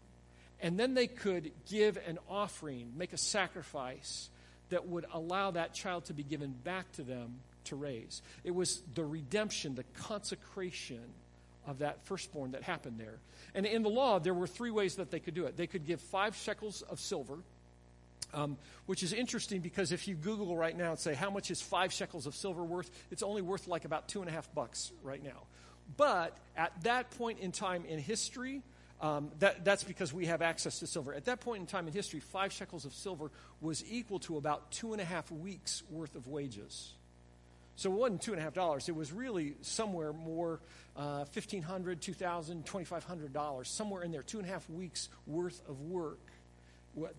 And 0.60 0.78
then 0.78 0.94
they 0.94 1.06
could 1.06 1.52
give 1.68 1.98
an 2.06 2.18
offering, 2.28 2.92
make 2.96 3.12
a 3.12 3.18
sacrifice 3.18 4.30
that 4.70 4.88
would 4.88 5.04
allow 5.12 5.50
that 5.52 5.74
child 5.74 6.06
to 6.06 6.14
be 6.14 6.22
given 6.22 6.54
back 6.64 6.90
to 6.92 7.02
them 7.02 7.36
to 7.64 7.76
raise. 7.76 8.22
It 8.44 8.54
was 8.54 8.82
the 8.94 9.04
redemption, 9.04 9.74
the 9.74 9.84
consecration 10.02 11.02
of 11.66 11.80
that 11.80 12.04
firstborn 12.06 12.52
that 12.52 12.62
happened 12.62 12.98
there. 12.98 13.18
And 13.54 13.66
in 13.66 13.82
the 13.82 13.88
law, 13.88 14.18
there 14.18 14.34
were 14.34 14.46
three 14.46 14.70
ways 14.70 14.96
that 14.96 15.10
they 15.10 15.20
could 15.20 15.34
do 15.34 15.46
it. 15.46 15.56
They 15.56 15.66
could 15.66 15.86
give 15.86 16.00
five 16.00 16.36
shekels 16.36 16.82
of 16.82 17.00
silver, 17.00 17.38
um, 18.32 18.56
which 18.86 19.02
is 19.02 19.12
interesting 19.12 19.60
because 19.60 19.92
if 19.92 20.08
you 20.08 20.14
Google 20.14 20.56
right 20.56 20.76
now 20.76 20.90
and 20.90 20.98
say, 20.98 21.14
how 21.14 21.30
much 21.30 21.50
is 21.50 21.60
five 21.60 21.92
shekels 21.92 22.26
of 22.26 22.34
silver 22.34 22.62
worth? 22.64 22.90
It's 23.10 23.22
only 23.22 23.42
worth 23.42 23.66
like 23.66 23.84
about 23.84 24.08
two 24.08 24.20
and 24.20 24.28
a 24.28 24.32
half 24.32 24.52
bucks 24.54 24.92
right 25.02 25.22
now. 25.22 25.42
But 25.96 26.36
at 26.56 26.72
that 26.82 27.10
point 27.12 27.40
in 27.40 27.52
time 27.52 27.84
in 27.84 27.98
history, 27.98 28.62
um, 29.00 29.30
that, 29.40 29.64
that's 29.64 29.84
because 29.84 30.12
we 30.12 30.26
have 30.26 30.40
access 30.40 30.78
to 30.78 30.86
silver. 30.86 31.12
At 31.12 31.26
that 31.26 31.40
point 31.40 31.60
in 31.60 31.66
time 31.66 31.86
in 31.86 31.92
history, 31.92 32.20
five 32.20 32.52
shekels 32.52 32.84
of 32.84 32.94
silver 32.94 33.30
was 33.60 33.84
equal 33.90 34.18
to 34.20 34.36
about 34.38 34.70
two 34.70 34.92
and 34.92 35.02
a 35.02 35.04
half 35.04 35.30
weeks 35.30 35.82
worth 35.90 36.14
of 36.14 36.26
wages. 36.28 36.94
So 37.76 37.92
it 37.92 37.94
wasn't 37.94 38.22
two 38.22 38.32
and 38.32 38.40
a 38.40 38.42
half 38.42 38.54
dollars. 38.54 38.88
It 38.88 38.96
was 38.96 39.12
really 39.12 39.54
somewhere 39.60 40.14
more 40.14 40.60
uh, 40.96 41.26
$1,500, 41.26 41.62
$2,000, 41.62 42.64
$2,500, 42.64 43.66
somewhere 43.66 44.02
in 44.02 44.12
there, 44.12 44.22
two 44.22 44.38
and 44.38 44.48
a 44.48 44.50
half 44.50 44.68
weeks 44.70 45.10
worth 45.26 45.60
of 45.68 45.82
work. 45.82 46.20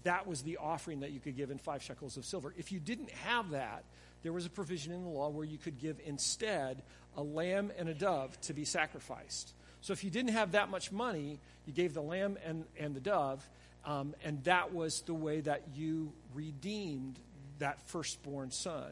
That 0.03 0.25
was 0.25 0.41
the 0.41 0.57
offering 0.57 1.01
that 1.01 1.11
you 1.11 1.19
could 1.19 1.37
give 1.37 1.51
in 1.51 1.59
five 1.59 1.83
shekels 1.83 2.17
of 2.17 2.25
silver. 2.25 2.55
If 2.57 2.71
you 2.71 2.79
didn't 2.79 3.11
have 3.11 3.51
that, 3.51 3.83
there 4.23 4.33
was 4.33 4.47
a 4.47 4.49
provision 4.49 4.93
in 4.93 5.03
the 5.03 5.09
law 5.09 5.29
where 5.29 5.45
you 5.45 5.59
could 5.59 5.79
give 5.79 5.99
instead 6.03 6.81
a 7.15 7.21
lamb 7.21 7.71
and 7.77 7.87
a 7.87 7.93
dove 7.93 8.39
to 8.41 8.53
be 8.53 8.65
sacrificed. 8.65 9.53
So 9.87 9.93
if 9.93 10.03
you 10.03 10.09
didn't 10.09 10.33
have 10.33 10.51
that 10.51 10.69
much 10.69 10.91
money, 10.91 11.39
you 11.65 11.71
gave 11.71 11.93
the 11.93 12.01
lamb 12.01 12.37
and, 12.45 12.65
and 12.77 12.93
the 12.93 12.99
dove, 12.99 13.49
um, 13.85 14.15
and 14.21 14.43
that 14.43 14.73
was 14.73 14.99
the 15.03 15.13
way 15.13 15.39
that 15.39 15.61
you 15.77 16.11
redeemed 16.35 17.17
that 17.59 17.79
firstborn 17.87 18.51
son. 18.51 18.91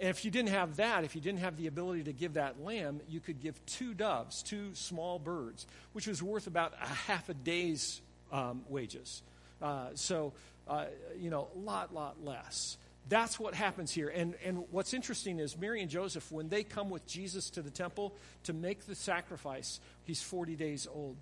And 0.00 0.08
if 0.08 0.24
you 0.24 0.30
didn't 0.30 0.48
have 0.48 0.76
that, 0.76 1.04
if 1.04 1.14
you 1.14 1.20
didn't 1.20 1.40
have 1.40 1.58
the 1.58 1.66
ability 1.66 2.04
to 2.04 2.14
give 2.14 2.32
that 2.34 2.58
lamb, 2.64 3.02
you 3.06 3.20
could 3.20 3.38
give 3.38 3.60
two 3.66 3.92
doves, 3.92 4.42
two 4.42 4.70
small 4.72 5.18
birds, 5.18 5.66
which 5.92 6.06
was 6.06 6.22
worth 6.22 6.46
about 6.46 6.72
a 6.80 6.86
half 6.86 7.28
a 7.28 7.34
day's 7.34 8.00
um, 8.32 8.62
wages. 8.70 9.22
Uh, 9.60 9.88
so, 9.92 10.32
uh, 10.66 10.86
you 11.18 11.28
know, 11.28 11.48
a 11.54 11.58
lot, 11.58 11.92
lot 11.92 12.16
less. 12.24 12.78
That's 13.08 13.38
what 13.38 13.54
happens 13.54 13.92
here. 13.92 14.08
And, 14.08 14.34
and 14.44 14.64
what's 14.70 14.94
interesting 14.94 15.38
is 15.38 15.58
Mary 15.58 15.82
and 15.82 15.90
Joseph, 15.90 16.30
when 16.32 16.48
they 16.48 16.62
come 16.62 16.88
with 16.88 17.06
Jesus 17.06 17.50
to 17.50 17.62
the 17.62 17.70
temple 17.70 18.14
to 18.44 18.52
make 18.52 18.86
the 18.86 18.94
sacrifice, 18.94 19.78
he's 20.04 20.22
40 20.22 20.56
days 20.56 20.88
old. 20.92 21.16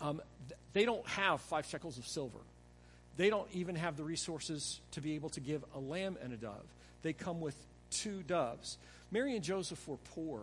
Um, 0.00 0.20
they 0.74 0.84
don't 0.84 1.06
have 1.08 1.40
five 1.40 1.66
shekels 1.66 1.98
of 1.98 2.06
silver. 2.06 2.38
They 3.16 3.30
don't 3.30 3.48
even 3.52 3.74
have 3.74 3.96
the 3.96 4.04
resources 4.04 4.80
to 4.92 5.00
be 5.00 5.14
able 5.14 5.30
to 5.30 5.40
give 5.40 5.64
a 5.74 5.78
lamb 5.78 6.16
and 6.22 6.32
a 6.32 6.36
dove. 6.36 6.64
They 7.02 7.12
come 7.12 7.40
with 7.40 7.56
two 7.90 8.22
doves. 8.22 8.76
Mary 9.10 9.34
and 9.34 9.42
Joseph 9.42 9.86
were 9.88 9.96
poor. 10.14 10.40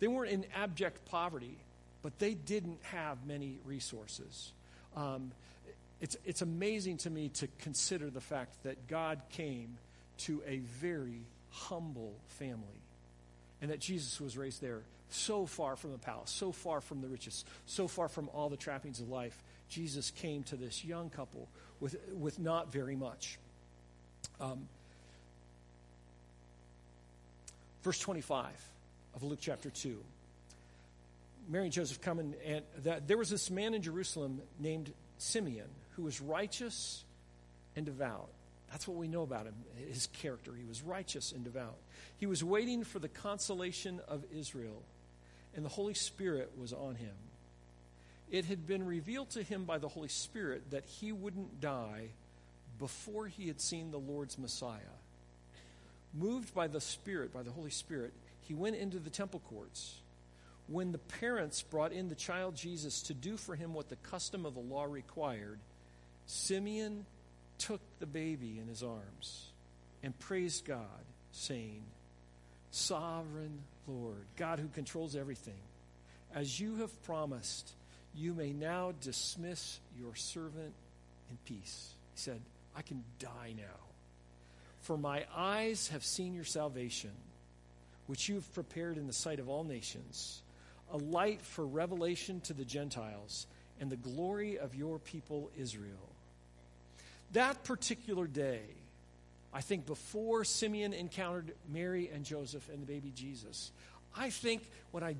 They 0.00 0.06
weren't 0.06 0.30
in 0.30 0.44
abject 0.54 1.04
poverty, 1.06 1.56
but 2.02 2.18
they 2.18 2.34
didn't 2.34 2.78
have 2.82 3.26
many 3.26 3.58
resources. 3.64 4.52
Um, 4.96 5.32
it's, 6.00 6.16
it's 6.24 6.42
amazing 6.42 6.98
to 6.98 7.10
me 7.10 7.28
to 7.30 7.48
consider 7.58 8.10
the 8.10 8.20
fact 8.20 8.62
that 8.62 8.86
God 8.86 9.20
came 9.30 9.78
to 10.18 10.42
a 10.46 10.58
very 10.58 11.22
humble 11.50 12.14
family 12.26 12.82
and 13.60 13.70
that 13.70 13.80
Jesus 13.80 14.20
was 14.20 14.36
raised 14.36 14.62
there 14.62 14.82
so 15.10 15.46
far 15.46 15.74
from 15.74 15.92
the 15.92 15.98
palace, 15.98 16.30
so 16.30 16.52
far 16.52 16.80
from 16.80 17.00
the 17.00 17.08
riches, 17.08 17.44
so 17.66 17.88
far 17.88 18.08
from 18.08 18.28
all 18.32 18.48
the 18.48 18.56
trappings 18.56 19.00
of 19.00 19.08
life. 19.08 19.42
Jesus 19.68 20.10
came 20.10 20.44
to 20.44 20.56
this 20.56 20.84
young 20.84 21.10
couple 21.10 21.48
with, 21.80 21.96
with 22.12 22.38
not 22.38 22.72
very 22.72 22.94
much. 22.94 23.38
Um, 24.40 24.68
verse 27.82 27.98
25 27.98 28.46
of 29.16 29.22
Luke 29.22 29.38
chapter 29.40 29.70
2. 29.70 29.98
Mary 31.48 31.64
and 31.64 31.72
Joseph 31.72 32.00
come 32.00 32.20
in, 32.20 32.34
and 32.44 32.62
that, 32.84 33.08
there 33.08 33.16
was 33.16 33.30
this 33.30 33.50
man 33.50 33.74
in 33.74 33.82
Jerusalem 33.82 34.42
named 34.60 34.92
Simeon 35.16 35.68
who 35.98 36.04
was 36.04 36.20
righteous 36.20 37.02
and 37.74 37.84
devout. 37.84 38.28
That's 38.70 38.86
what 38.86 38.96
we 38.96 39.08
know 39.08 39.22
about 39.22 39.46
him, 39.46 39.54
his 39.88 40.06
character. 40.06 40.52
He 40.56 40.64
was 40.64 40.80
righteous 40.80 41.32
and 41.32 41.42
devout. 41.42 41.76
He 42.18 42.26
was 42.26 42.44
waiting 42.44 42.84
for 42.84 43.00
the 43.00 43.08
consolation 43.08 44.00
of 44.06 44.22
Israel, 44.32 44.80
and 45.56 45.64
the 45.64 45.70
Holy 45.70 45.94
Spirit 45.94 46.52
was 46.56 46.72
on 46.72 46.94
him. 46.94 47.14
It 48.30 48.44
had 48.44 48.64
been 48.64 48.86
revealed 48.86 49.30
to 49.30 49.42
him 49.42 49.64
by 49.64 49.78
the 49.78 49.88
Holy 49.88 50.08
Spirit 50.08 50.70
that 50.70 50.84
he 50.84 51.10
wouldn't 51.10 51.60
die 51.60 52.10
before 52.78 53.26
he 53.26 53.48
had 53.48 53.60
seen 53.60 53.90
the 53.90 53.98
Lord's 53.98 54.38
Messiah. 54.38 54.94
Moved 56.14 56.54
by 56.54 56.68
the 56.68 56.80
Spirit, 56.80 57.34
by 57.34 57.42
the 57.42 57.50
Holy 57.50 57.70
Spirit, 57.70 58.12
he 58.42 58.54
went 58.54 58.76
into 58.76 59.00
the 59.00 59.10
temple 59.10 59.42
courts. 59.48 59.96
When 60.68 60.92
the 60.92 60.98
parents 60.98 61.62
brought 61.62 61.92
in 61.92 62.08
the 62.08 62.14
child 62.14 62.54
Jesus 62.54 63.02
to 63.04 63.14
do 63.14 63.36
for 63.36 63.56
him 63.56 63.74
what 63.74 63.88
the 63.88 63.96
custom 63.96 64.46
of 64.46 64.54
the 64.54 64.60
law 64.60 64.84
required, 64.84 65.58
Simeon 66.28 67.06
took 67.56 67.80
the 68.00 68.06
baby 68.06 68.58
in 68.60 68.68
his 68.68 68.82
arms 68.82 69.46
and 70.02 70.16
praised 70.18 70.66
God, 70.66 70.84
saying, 71.32 71.82
Sovereign 72.70 73.60
Lord, 73.86 74.26
God 74.36 74.58
who 74.58 74.68
controls 74.68 75.16
everything, 75.16 75.58
as 76.34 76.60
you 76.60 76.76
have 76.76 77.02
promised, 77.04 77.72
you 78.14 78.34
may 78.34 78.52
now 78.52 78.92
dismiss 79.00 79.80
your 79.98 80.14
servant 80.14 80.74
in 81.30 81.38
peace. 81.46 81.94
He 82.14 82.20
said, 82.20 82.42
I 82.76 82.82
can 82.82 83.02
die 83.18 83.54
now. 83.56 83.80
For 84.82 84.98
my 84.98 85.24
eyes 85.34 85.88
have 85.88 86.04
seen 86.04 86.34
your 86.34 86.44
salvation, 86.44 87.12
which 88.06 88.28
you 88.28 88.34
have 88.34 88.52
prepared 88.52 88.98
in 88.98 89.06
the 89.06 89.14
sight 89.14 89.40
of 89.40 89.48
all 89.48 89.64
nations, 89.64 90.42
a 90.92 90.98
light 90.98 91.40
for 91.40 91.66
revelation 91.66 92.42
to 92.42 92.52
the 92.52 92.66
Gentiles 92.66 93.46
and 93.80 93.88
the 93.88 93.96
glory 93.96 94.58
of 94.58 94.74
your 94.74 94.98
people 94.98 95.50
Israel. 95.56 95.94
That 97.32 97.64
particular 97.64 98.26
day, 98.26 98.62
I 99.52 99.60
think 99.60 99.86
before 99.86 100.44
Simeon 100.44 100.92
encountered 100.92 101.54
Mary 101.72 102.10
and 102.12 102.24
Joseph 102.24 102.68
and 102.70 102.82
the 102.82 102.86
baby 102.86 103.12
Jesus, 103.14 103.70
I 104.16 104.30
think 104.30 104.68
when 104.90 105.02
I 105.02 105.16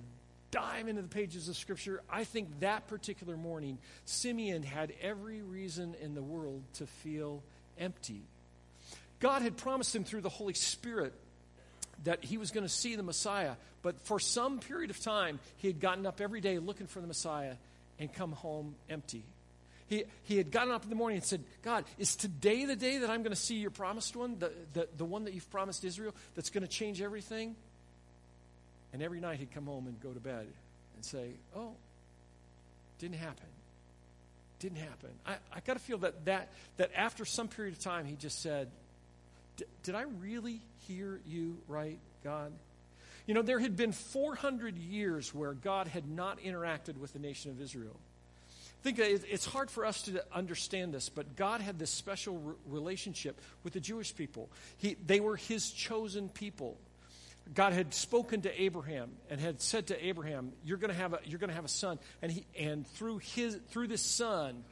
dive 0.51 0.89
into 0.89 1.03
the 1.03 1.09
pages 1.09 1.49
of 1.49 1.57
Scripture, 1.57 2.03
I 2.11 2.25
think 2.25 2.61
that 2.61 2.89
particular 2.89 3.37
morning, 3.37 3.79
Simeon 4.05 4.63
had 4.63 4.93
every 5.01 5.43
reason 5.43 5.95
in 6.01 6.15
the 6.15 6.23
world 6.23 6.63
to 6.75 6.87
feel 6.87 7.43
empty. 7.79 8.23
God 9.21 9.43
had 9.43 9.57
promised 9.57 9.95
him 9.95 10.05
through 10.05 10.23
the 10.23 10.29
Holy 10.29 10.55
Spirit 10.55 11.13
that 12.05 12.25
he 12.25 12.39
was 12.39 12.51
going 12.51 12.65
to 12.65 12.73
see 12.73 12.97
the 12.97 13.03
Messiah, 13.03 13.55
but 13.83 14.01
for 14.01 14.21
some 14.21 14.61
period 14.61 14.91
of 14.91 15.01
time, 15.01 15.41
he 15.57 15.69
had 15.69 15.81
gotten 15.81 16.07
up 16.07 16.21
every 16.21 16.41
day 16.41 16.59
looking 16.59 16.87
for 16.87 17.01
the 17.01 17.07
Messiah 17.07 17.55
and 17.99 18.13
come 18.13 18.33
home 18.33 18.77
empty. 18.89 19.25
He, 19.89 20.05
he 20.25 20.37
had 20.37 20.51
gotten 20.51 20.73
up 20.73 20.85
in 20.85 20.91
the 20.91 20.97
morning 20.97 21.17
and 21.17 21.25
said, 21.25 21.43
God, 21.63 21.85
is 21.99 22.15
today 22.15 22.67
the 22.67 22.77
day 22.77 22.99
that 22.99 23.09
I'm 23.11 23.23
going 23.23 23.35
to 23.35 23.41
see 23.41 23.57
your 23.57 23.71
promised 23.71 24.15
one, 24.15 24.39
the, 24.39 24.53
the, 24.75 24.89
the 24.99 25.05
one 25.05 25.25
that 25.25 25.33
you've 25.33 25.51
promised 25.51 25.83
Israel, 25.83 26.15
that's 26.35 26.51
going 26.51 26.63
to 26.63 26.69
change 26.69 27.01
everything? 27.01 27.57
And 28.93 29.03
every 29.03 29.21
night 29.21 29.39
he'd 29.39 29.53
come 29.53 29.67
home 29.67 29.87
and 29.87 29.99
go 30.01 30.11
to 30.13 30.21
bed 30.21 30.47
and 30.97 31.05
say, 31.05 31.31
Oh, 31.57 31.73
didn't 32.99 33.17
happen. 33.17 33.47
Didn't 34.59 34.79
happen. 34.79 35.11
I, 35.27 35.37
I 35.55 35.61
got 35.61 35.75
to 35.75 35.79
feel 35.79 35.99
that, 35.99 36.25
that, 36.27 36.51
that 36.77 36.91
after 36.95 37.25
some 37.25 37.49
period 37.49 37.75
of 37.75 37.81
time, 37.81 38.05
he 38.05 38.17
just 38.17 38.43
said, 38.43 38.69
Did 39.85 39.95
I 39.95 40.03
really 40.21 40.61
hear 40.87 41.21
you 41.27 41.59
right, 41.67 41.99
God? 42.25 42.53
You 43.27 43.35
know, 43.35 43.43
there 43.43 43.59
had 43.59 43.77
been 43.77 43.93
400 43.93 44.77
years 44.77 45.35
where 45.35 45.53
God 45.53 45.87
had 45.87 46.09
not 46.09 46.41
interacted 46.41 46.99
with 46.99 47.13
the 47.13 47.19
nation 47.19 47.51
of 47.51 47.61
Israel. 47.61 47.97
Think 48.83 49.01
it's 49.01 49.45
hard 49.45 49.71
for 49.71 49.85
us 49.85 50.03
to 50.03 50.25
understand 50.33 50.95
this, 50.95 51.09
but 51.09 51.35
God 51.35 51.61
had 51.61 51.79
this 51.79 51.91
special 51.91 52.57
relationship 52.67 53.41
with 53.65 53.73
the 53.73 53.81
Jewish 53.81 54.15
people. 54.15 54.51
He, 54.77 54.97
they 55.05 55.19
were 55.19 55.37
his 55.37 55.71
chosen 55.71 56.29
people. 56.29 56.79
God 57.55 57.73
had 57.73 57.93
spoken 57.93 58.43
to 58.43 58.63
Abraham 58.63 59.11
and 59.31 59.41
had 59.41 59.61
said 59.61 59.89
to 59.89 60.07
Abraham, 60.07 60.53
"You're 60.65 60.77
going 60.77 60.93
to 60.93 60.97
have 60.97 61.15
a 61.15 61.21
you're 61.25 61.39
going 61.39 61.49
to 61.49 61.57
have 61.57 61.65
a 61.65 61.69
son, 61.69 61.99
and 62.23 62.31
he 62.31 62.45
and 62.59 62.87
through 62.87 63.19
his 63.19 63.59
through 63.71 63.89
this 63.89 64.03
son, 64.03 64.63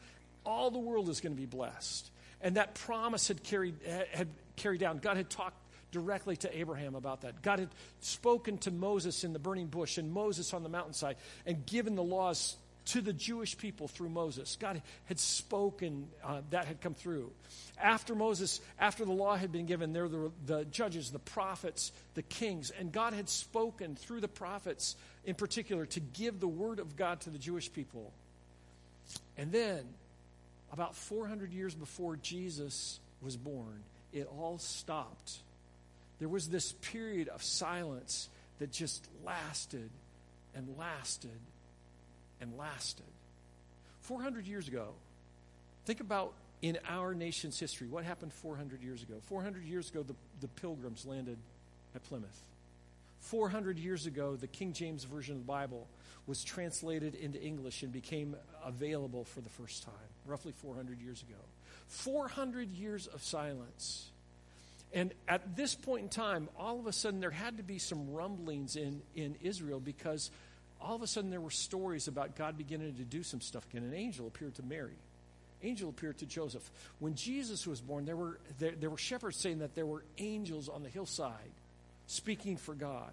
all 0.45 0.71
the 0.71 0.79
world 0.79 1.09
is 1.09 1.21
going 1.21 1.35
to 1.35 1.41
be 1.41 1.47
blessed." 1.47 2.11
And 2.43 2.57
that 2.57 2.75
promise 2.75 3.29
had 3.29 3.43
carried 3.43 3.77
had 4.13 4.29
carried 4.57 4.81
down. 4.81 4.99
God 4.99 5.17
had 5.17 5.31
talked 5.31 5.57
directly 5.91 6.37
to 6.37 6.59
Abraham 6.59 6.95
about 6.95 7.23
that. 7.23 7.41
God 7.43 7.59
had 7.59 7.71
spoken 8.01 8.59
to 8.59 8.71
Moses 8.71 9.25
in 9.25 9.33
the 9.33 9.39
burning 9.39 9.69
bush 9.69 9.97
and 9.97 10.13
Moses 10.13 10.53
on 10.53 10.63
the 10.63 10.69
mountainside 10.69 11.17
and 11.47 11.65
given 11.65 11.95
the 11.95 12.03
laws 12.03 12.57
to 12.87 13.01
the 13.01 13.13
Jewish 13.13 13.59
people 13.59 13.89
through 13.89 14.09
Moses. 14.09 14.57
God 14.59 14.81
had 15.07 15.19
spoken, 15.19 16.09
uh, 16.25 16.41
that 16.51 16.67
had 16.67 16.81
come 16.81 16.95
through. 16.95 17.31
After 17.79 18.15
Moses, 18.15 18.61
after 18.79 19.05
the 19.05 19.13
law 19.13 19.37
had 19.37 19.53
been 19.53 19.67
given, 19.67 19.93
there 19.93 20.05
were 20.05 20.09
the, 20.09 20.33
the 20.47 20.65
judges, 20.67 21.11
the 21.11 21.19
prophets, 21.19 21.93
the 22.15 22.23
kings, 22.23 22.71
and 22.71 22.93
God 22.93 23.13
had 23.13 23.29
spoken 23.29 23.97
through 23.97 24.21
the 24.21 24.29
prophets 24.29 24.97
in 25.25 25.35
particular 25.35 25.85
to 25.87 26.01
give 26.01 26.39
the 26.39 26.49
word 26.49 26.79
of 26.79 26.97
God 26.97 27.21
to 27.23 27.31
the 27.31 27.39
Jewish 27.39 27.73
people. 27.73 28.13
And 29.37 29.51
then, 29.51 29.85
about 30.73 30.95
400 30.95 31.53
years 31.53 31.75
before 31.75 32.17
Jesus 32.17 33.01
was 33.21 33.37
born, 33.37 33.83
it 34.13 34.29
all 34.39 34.59
stopped. 34.59 35.39
There 36.21 36.29
was 36.29 36.49
this 36.49 36.73
period 36.73 37.29
of 37.29 37.43
silence 37.43 38.29
that 38.59 38.73
just 38.73 39.07
lasted 39.25 39.91
and 40.55 40.77
lasted 40.79 41.39
and 42.41 42.57
lasted. 42.57 43.07
400 44.03 44.47
years 44.47 44.69
ago, 44.69 44.91
think 45.85 46.01
about 46.01 46.33
in 46.63 46.79
our 46.89 47.15
nation's 47.15 47.59
history 47.59 47.89
what 47.89 48.05
happened 48.05 48.33
400 48.33 48.83
years 48.83 49.03
ago. 49.03 49.15
400 49.27 49.65
years 49.65 49.91
ago, 49.91 50.03
the, 50.03 50.15
the 50.41 50.49
pilgrims 50.49 51.05
landed 51.07 51.39
at 51.95 52.03
Plymouth. 52.05 52.41
400 53.21 53.79
years 53.79 54.07
ago, 54.07 54.37
the 54.37 54.47
King 54.47 54.73
James 54.73 55.05
Version 55.05 55.35
of 55.35 55.41
the 55.41 55.47
Bible 55.47 55.87
was 56.27 56.45
translated 56.45 57.15
into 57.15 57.43
English 57.43 57.83
and 57.83 57.93
became 57.93 58.37
available 58.65 59.25
for 59.25 59.41
the 59.41 59.49
first 59.49 59.85
time, 59.85 59.95
roughly 60.27 60.53
400 60.53 61.01
years 61.01 61.23
ago. 61.23 61.39
400 61.89 62.73
years 62.73 63.07
of 63.07 63.23
silence. 63.23 64.11
And 64.93 65.13
at 65.29 65.57
this 65.57 65.75
point 65.75 66.03
in 66.05 66.09
time, 66.09 66.49
all 66.59 66.79
of 66.79 66.87
a 66.87 66.93
sudden, 66.93 67.21
there 67.21 67.31
had 67.31 67.57
to 67.59 67.63
be 67.63 67.79
some 67.79 68.13
rumblings 68.13 68.77
in, 68.77 69.03
in 69.15 69.37
Israel 69.43 69.81
because 69.81 70.31
all 70.81 70.95
of 70.95 71.03
a 71.03 71.07
sudden 71.07 71.31
there 71.31 71.41
were 71.41 71.51
stories 71.51 72.09
about 72.09 72.37
God 72.37 72.57
beginning 72.57 72.95
to 72.95 73.03
do 73.03 73.23
some 73.23 73.41
stuff 73.41 73.67
again. 73.71 73.83
An 73.85 73.95
angel 73.95 74.27
appeared 74.27 74.55
to 74.57 74.63
Mary. 74.63 74.97
Angel 75.63 75.89
appeared 75.89 76.19
to 76.19 76.27
Joseph. 76.27 76.71
When 76.99 77.15
Jesus 77.15 77.67
was 77.67 77.81
born, 77.81 78.05
there 78.05 78.17
were, 78.17 78.39
there, 78.59 78.73
there 78.73 78.91
were 78.91 78.99
shepherds 78.99 79.39
saying 79.39 79.61
that 79.61 79.75
there 79.75 79.87
were 79.87 80.05
angels 80.19 80.69
on 80.69 80.83
the 80.83 80.89
hillside 80.89 81.33
speaking 82.07 82.57
for 82.57 82.75
God. 82.75 83.13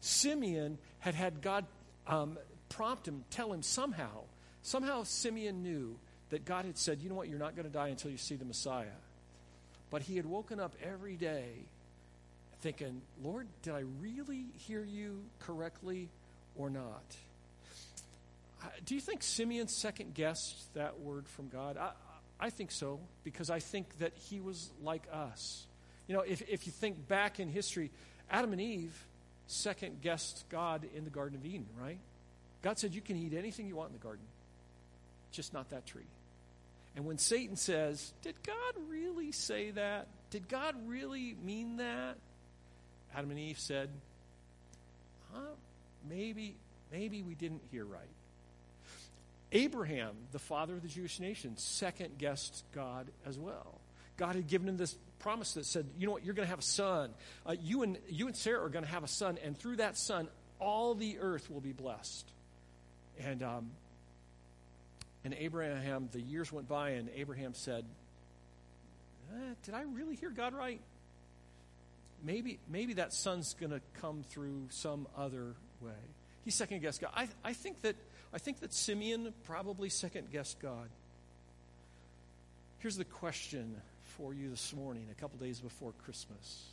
Simeon 0.00 0.78
had 0.98 1.14
had 1.14 1.42
God 1.42 1.64
um, 2.06 2.38
prompt 2.68 3.06
him, 3.06 3.24
tell 3.30 3.52
him 3.52 3.62
somehow, 3.62 4.22
somehow 4.62 5.04
Simeon 5.04 5.62
knew 5.62 5.96
that 6.30 6.44
God 6.44 6.64
had 6.64 6.76
said, 6.76 7.00
you 7.00 7.08
know 7.08 7.14
what, 7.14 7.28
you're 7.28 7.38
not 7.38 7.54
going 7.54 7.66
to 7.66 7.72
die 7.72 7.88
until 7.88 8.10
you 8.10 8.16
see 8.16 8.34
the 8.34 8.44
Messiah. 8.44 8.86
But 9.90 10.02
he 10.02 10.16
had 10.16 10.26
woken 10.26 10.58
up 10.58 10.74
every 10.82 11.16
day 11.16 11.66
thinking, 12.60 13.02
Lord, 13.22 13.46
did 13.62 13.74
I 13.74 13.84
really 14.00 14.46
hear 14.56 14.82
you 14.82 15.20
correctly? 15.38 16.08
Or 16.56 16.70
not. 16.70 17.16
Do 18.86 18.94
you 18.94 19.00
think 19.00 19.22
Simeon 19.22 19.68
second 19.68 20.14
guessed 20.14 20.72
that 20.74 21.00
word 21.00 21.28
from 21.28 21.48
God? 21.48 21.76
I, 21.76 21.90
I 22.40 22.50
think 22.50 22.70
so, 22.70 23.00
because 23.22 23.50
I 23.50 23.58
think 23.60 23.98
that 23.98 24.12
he 24.16 24.40
was 24.40 24.70
like 24.82 25.04
us. 25.12 25.66
You 26.06 26.14
know, 26.14 26.22
if, 26.22 26.42
if 26.48 26.66
you 26.66 26.72
think 26.72 27.08
back 27.08 27.40
in 27.40 27.48
history, 27.48 27.90
Adam 28.30 28.52
and 28.52 28.60
Eve 28.60 29.06
second 29.46 30.00
guessed 30.00 30.44
God 30.48 30.86
in 30.94 31.04
the 31.04 31.10
Garden 31.10 31.38
of 31.38 31.44
Eden, 31.44 31.66
right? 31.78 31.98
God 32.62 32.78
said, 32.78 32.94
You 32.94 33.00
can 33.00 33.16
eat 33.16 33.34
anything 33.34 33.68
you 33.68 33.76
want 33.76 33.90
in 33.90 33.94
the 33.94 34.02
garden, 34.02 34.24
just 35.30 35.52
not 35.52 35.70
that 35.70 35.86
tree. 35.86 36.02
And 36.96 37.04
when 37.04 37.18
Satan 37.18 37.56
says, 37.56 38.12
Did 38.22 38.36
God 38.42 38.74
really 38.88 39.32
say 39.32 39.70
that? 39.72 40.08
Did 40.30 40.48
God 40.48 40.74
really 40.86 41.36
mean 41.44 41.76
that? 41.76 42.16
Adam 43.14 43.30
and 43.30 43.38
Eve 43.38 43.58
said, 43.58 43.88
huh? 45.32 45.40
Maybe, 46.08 46.56
maybe 46.92 47.22
we 47.22 47.34
didn't 47.34 47.62
hear 47.70 47.84
right. 47.84 48.02
Abraham, 49.52 50.16
the 50.32 50.38
father 50.38 50.74
of 50.74 50.82
the 50.82 50.88
Jewish 50.88 51.20
nation, 51.20 51.56
second 51.56 52.18
guessed 52.18 52.64
God 52.74 53.06
as 53.24 53.38
well. 53.38 53.80
God 54.16 54.34
had 54.34 54.48
given 54.48 54.68
him 54.68 54.76
this 54.76 54.96
promise 55.20 55.54
that 55.54 55.64
said, 55.64 55.86
you 55.96 56.06
know 56.06 56.12
what, 56.12 56.24
you're 56.24 56.34
going 56.34 56.46
to 56.46 56.50
have 56.50 56.58
a 56.58 56.62
son. 56.62 57.10
Uh, 57.46 57.54
you, 57.62 57.82
and, 57.82 57.98
you 58.08 58.26
and 58.26 58.36
Sarah 58.36 58.64
are 58.64 58.68
going 58.68 58.84
to 58.84 58.90
have 58.90 59.04
a 59.04 59.08
son, 59.08 59.38
and 59.44 59.56
through 59.56 59.76
that 59.76 59.96
son, 59.96 60.28
all 60.58 60.94
the 60.94 61.18
earth 61.20 61.50
will 61.50 61.60
be 61.60 61.72
blessed. 61.72 62.28
And, 63.20 63.42
um, 63.42 63.70
and 65.24 65.34
Abraham, 65.34 66.08
the 66.12 66.20
years 66.20 66.52
went 66.52 66.68
by, 66.68 66.90
and 66.90 67.08
Abraham 67.14 67.54
said, 67.54 67.84
eh, 69.32 69.54
Did 69.62 69.74
I 69.74 69.82
really 69.82 70.16
hear 70.16 70.30
God 70.30 70.52
right? 70.52 70.80
Maybe, 72.24 72.58
maybe 72.68 72.94
that 72.94 73.12
son's 73.12 73.54
going 73.54 73.70
to 73.70 73.80
come 74.00 74.24
through 74.28 74.66
some 74.70 75.06
other 75.16 75.54
way. 75.84 75.92
He 76.44 76.50
second 76.50 76.82
guessed 76.82 77.00
God. 77.00 77.10
I, 77.14 77.28
I, 77.42 77.52
think 77.52 77.82
that, 77.82 77.96
I 78.32 78.38
think 78.38 78.60
that 78.60 78.72
Simeon 78.72 79.32
probably 79.44 79.88
second 79.88 80.30
guessed 80.30 80.60
God. 80.60 80.88
Here's 82.78 82.96
the 82.96 83.04
question 83.04 83.76
for 84.18 84.34
you 84.34 84.50
this 84.50 84.74
morning, 84.74 85.06
a 85.10 85.20
couple 85.20 85.38
days 85.38 85.60
before 85.60 85.92
Christmas. 86.04 86.64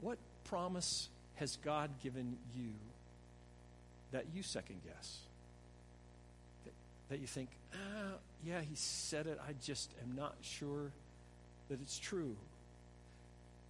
What 0.00 0.18
promise 0.44 1.08
has 1.36 1.56
God 1.56 1.90
given 2.02 2.36
you 2.56 2.72
that 4.10 4.26
you 4.34 4.42
second 4.42 4.80
guess? 4.84 5.18
That, 6.64 6.72
that 7.10 7.20
you 7.20 7.26
think, 7.26 7.48
ah, 7.74 8.18
yeah, 8.44 8.60
he 8.60 8.74
said 8.74 9.26
it, 9.26 9.38
I 9.46 9.52
just 9.64 9.90
am 10.02 10.16
not 10.16 10.34
sure 10.40 10.90
that 11.68 11.80
it's 11.80 11.98
true. 11.98 12.36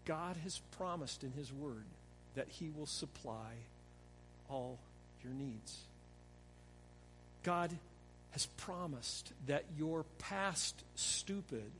God 0.04 0.36
has 0.42 0.60
promised 0.76 1.22
in 1.22 1.32
his 1.32 1.52
word 1.52 1.84
that 2.34 2.48
he 2.48 2.70
will 2.76 2.86
supply 2.86 3.52
all 4.52 4.78
your 5.24 5.32
needs. 5.32 5.78
God 7.42 7.70
has 8.32 8.46
promised 8.46 9.32
that 9.46 9.64
your 9.78 10.04
past 10.18 10.74
stupid, 10.94 11.70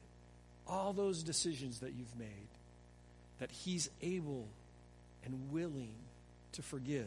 all 0.67 0.93
those 0.93 1.23
decisions 1.23 1.81
that 1.81 1.93
you've 1.93 2.19
made, 2.19 2.49
that 3.41 3.51
He's 3.51 3.91
able 4.01 4.47
and 5.25 5.53
willing 5.53 5.95
to 6.53 6.63
forgive. 6.63 7.07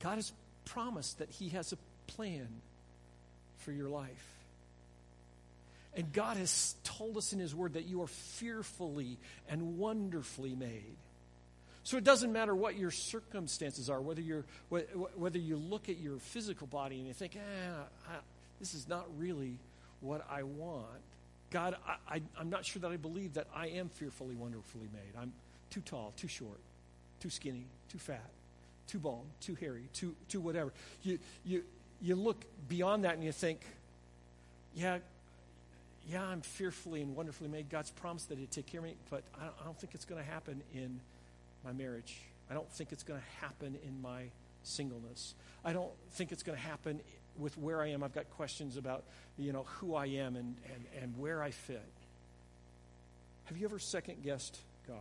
God 0.00 0.16
has 0.16 0.32
promised 0.64 1.18
that 1.18 1.30
He 1.30 1.50
has 1.50 1.72
a 1.72 1.78
plan 2.12 2.48
for 3.58 3.72
your 3.72 3.88
life. 3.88 4.28
And 5.94 6.12
God 6.12 6.38
has 6.38 6.74
told 6.84 7.16
us 7.16 7.32
in 7.32 7.38
His 7.38 7.54
Word 7.54 7.74
that 7.74 7.86
you 7.86 8.02
are 8.02 8.06
fearfully 8.08 9.18
and 9.48 9.78
wonderfully 9.78 10.54
made. 10.54 10.96
So 11.84 11.96
it 11.96 12.04
doesn't 12.04 12.32
matter 12.32 12.54
what 12.54 12.76
your 12.76 12.90
circumstances 12.90 13.90
are, 13.90 14.00
whether, 14.00 14.20
you're, 14.20 14.44
whether 15.16 15.38
you 15.38 15.56
look 15.56 15.88
at 15.88 15.98
your 15.98 16.18
physical 16.18 16.66
body 16.66 16.98
and 16.98 17.08
you 17.08 17.12
think, 17.12 17.36
ah, 17.36 18.14
this 18.60 18.74
is 18.74 18.88
not 18.88 19.06
really 19.18 19.56
what 20.00 20.24
I 20.30 20.44
want. 20.44 20.86
God, 21.50 21.76
I, 21.86 22.16
I, 22.16 22.22
I'm 22.38 22.50
not 22.50 22.64
sure 22.64 22.80
that 22.80 22.90
I 22.90 22.96
believe 22.96 23.34
that 23.34 23.46
I 23.54 23.66
am 23.68 23.88
fearfully, 23.88 24.34
wonderfully 24.34 24.88
made. 24.92 25.20
I'm 25.20 25.32
too 25.70 25.80
tall, 25.80 26.12
too 26.16 26.28
short, 26.28 26.58
too 27.20 27.30
skinny, 27.30 27.66
too 27.90 27.98
fat, 27.98 28.30
too 28.86 28.98
bald, 28.98 29.26
too 29.40 29.56
hairy, 29.56 29.88
too, 29.92 30.14
too 30.28 30.40
whatever. 30.40 30.72
You, 31.02 31.18
you, 31.44 31.64
you 32.00 32.14
look 32.14 32.44
beyond 32.68 33.04
that 33.04 33.14
and 33.14 33.24
you 33.24 33.32
think, 33.32 33.60
yeah, 34.74 34.98
yeah, 36.10 36.22
I'm 36.22 36.40
fearfully 36.40 37.02
and 37.02 37.14
wonderfully 37.14 37.48
made. 37.48 37.68
God's 37.70 37.90
promised 37.90 38.28
that 38.28 38.38
He'd 38.38 38.50
take 38.50 38.66
care 38.66 38.80
of 38.80 38.86
me, 38.86 38.94
but 39.10 39.22
I 39.36 39.44
don't, 39.44 39.54
I 39.60 39.64
don't 39.64 39.78
think 39.78 39.94
it's 39.94 40.04
going 40.04 40.22
to 40.22 40.30
happen 40.30 40.62
in 40.74 41.00
my 41.64 41.72
marriage. 41.72 42.20
I 42.50 42.54
don't 42.54 42.70
think 42.70 42.92
it's 42.92 43.02
going 43.02 43.20
to 43.20 43.44
happen 43.46 43.76
in 43.86 44.00
my 44.02 44.24
singleness. 44.62 45.34
I 45.64 45.72
don't 45.72 45.92
think 46.12 46.32
it's 46.32 46.42
going 46.42 46.58
to 46.58 46.64
happen 46.64 47.00
with 47.38 47.56
where 47.56 47.80
I 47.82 47.90
am. 47.90 48.02
I've 48.02 48.14
got 48.14 48.30
questions 48.30 48.76
about, 48.76 49.04
you 49.38 49.52
know, 49.52 49.64
who 49.78 49.94
I 49.94 50.06
am 50.06 50.36
and, 50.36 50.56
and, 50.72 51.02
and 51.02 51.18
where 51.18 51.42
I 51.42 51.50
fit. 51.50 51.82
Have 53.44 53.56
you 53.56 53.66
ever 53.66 53.78
second 53.78 54.22
guessed 54.22 54.58
God? 54.86 54.96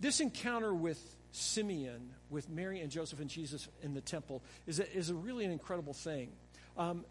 This 0.00 0.20
encounter 0.20 0.74
with 0.74 0.98
Simeon, 1.32 2.10
with 2.30 2.48
Mary 2.48 2.80
and 2.80 2.90
Joseph 2.90 3.20
and 3.20 3.28
Jesus 3.28 3.68
in 3.82 3.94
the 3.94 4.00
temple, 4.00 4.42
is 4.66 4.80
a, 4.80 4.96
is 4.96 5.10
a 5.10 5.14
really 5.14 5.44
an 5.44 5.50
incredible 5.50 5.92
thing. 5.92 6.28
Um, 6.76 7.04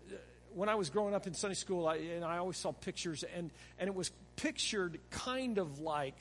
when 0.53 0.69
I 0.69 0.75
was 0.75 0.89
growing 0.89 1.13
up 1.13 1.27
in 1.27 1.33
Sunday 1.33 1.55
school, 1.55 1.87
I, 1.87 1.95
and 1.95 2.25
I 2.25 2.37
always 2.37 2.57
saw 2.57 2.71
pictures, 2.71 3.23
and, 3.35 3.51
and 3.79 3.87
it 3.87 3.95
was 3.95 4.11
pictured 4.35 4.99
kind 5.09 5.57
of 5.57 5.79
like 5.79 6.17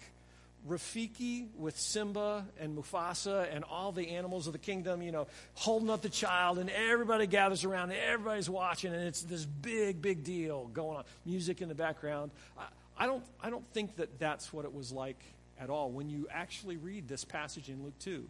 Rafiki 0.68 1.48
with 1.56 1.78
Simba 1.78 2.46
and 2.58 2.76
Mufasa 2.76 3.48
and 3.54 3.64
all 3.64 3.92
the 3.92 4.10
animals 4.10 4.46
of 4.46 4.52
the 4.52 4.58
kingdom, 4.58 5.02
you 5.02 5.12
know, 5.12 5.26
holding 5.54 5.90
up 5.90 6.02
the 6.02 6.08
child, 6.08 6.58
and 6.58 6.70
everybody 6.70 7.26
gathers 7.26 7.64
around, 7.64 7.90
and 7.90 7.98
everybody's 8.00 8.50
watching, 8.50 8.92
and 8.92 9.02
it's 9.04 9.22
this 9.22 9.44
big, 9.44 10.02
big 10.02 10.24
deal 10.24 10.66
going 10.72 10.98
on. 10.98 11.04
Music 11.24 11.62
in 11.62 11.68
the 11.68 11.74
background. 11.74 12.30
I, 12.58 12.64
I 12.98 13.06
don't, 13.06 13.24
I 13.42 13.48
don't 13.50 13.66
think 13.72 13.96
that 13.96 14.18
that's 14.18 14.52
what 14.52 14.64
it 14.64 14.74
was 14.74 14.92
like 14.92 15.18
at 15.58 15.70
all 15.70 15.90
when 15.90 16.10
you 16.10 16.28
actually 16.30 16.76
read 16.76 17.08
this 17.08 17.24
passage 17.24 17.68
in 17.68 17.82
Luke 17.82 17.98
2. 18.00 18.24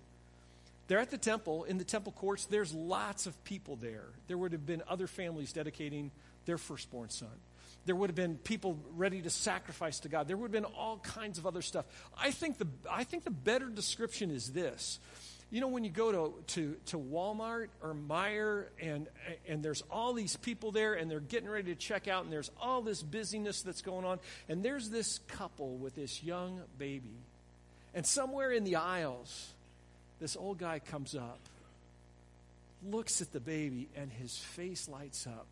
They're 0.87 0.99
at 0.99 1.11
the 1.11 1.19
temple, 1.19 1.65
in 1.65 1.79
the 1.79 1.85
temple 1.85 2.13
courts, 2.13 2.47
there's 2.47 2.75
lots 2.75 3.27
of 3.27 3.45
people 3.45 3.77
there. 3.77 4.07
There 4.27 4.37
would 4.37 4.53
have 4.53 4.67
been 4.67 4.83
other 4.89 5.07
families 5.07 5.53
dedicating 5.53 6.11
their 6.47 6.59
firstborn 6.59 7.11
son. 7.11 7.29
There 7.87 7.97
would 7.97 8.11
have 8.11 8.17
been 8.17 8.37
people 8.37 8.79
ready 8.95 9.23
to 9.23 9.31
sacrifice 9.31 10.01
to 10.01 10.09
God. 10.09 10.29
There 10.29 10.37
would 10.37 10.53
have 10.53 10.63
been 10.63 10.73
all 10.77 10.99
kinds 10.99 11.39
of 11.39 11.47
other 11.47 11.63
stuff. 11.63 11.87
I 12.19 12.31
think 12.31 12.59
the, 12.59 12.67
I 12.91 13.05
think 13.05 13.25
the 13.25 13.31
better 13.31 13.69
description 13.69 14.31
is 14.31 14.53
this. 14.53 15.01
You 15.51 15.61
know, 15.61 15.69
when 15.69 15.83
you 15.83 15.91
go 15.91 16.13
to, 16.13 16.35
to, 16.55 16.77
to 16.87 16.99
Walmart 16.99 17.69
or 17.83 17.93
Meijer 17.93 18.67
and, 18.81 19.09
and 19.49 19.65
there's 19.65 19.83
all 19.91 20.13
these 20.13 20.37
people 20.37 20.71
there 20.71 20.95
and 20.95 21.11
they're 21.11 21.19
getting 21.19 21.49
ready 21.49 21.75
to 21.75 21.79
check 21.79 22.07
out 22.07 22.23
and 22.23 22.33
there's 22.33 22.53
all 22.61 22.83
this 22.83 23.03
busyness 23.03 23.63
that's 23.63 23.83
going 23.83 24.05
on, 24.05 24.21
and 24.49 24.63
there's 24.63 24.91
this 24.91 25.19
couple 25.27 25.77
with 25.77 25.97
this 25.97 26.23
young 26.23 26.61
baby. 26.79 27.17
And 27.95 28.07
somewhere 28.07 28.53
in 28.53 28.63
the 28.63 28.77
aisles, 28.77 29.53
this 30.21 30.37
old 30.37 30.59
guy 30.59 30.79
comes 30.79 31.17
up, 31.17 31.41
looks 32.89 33.21
at 33.21 33.33
the 33.33 33.41
baby, 33.41 33.89
and 33.97 34.13
his 34.13 34.39
face 34.39 34.89
lights 34.89 35.27
up, 35.27 35.47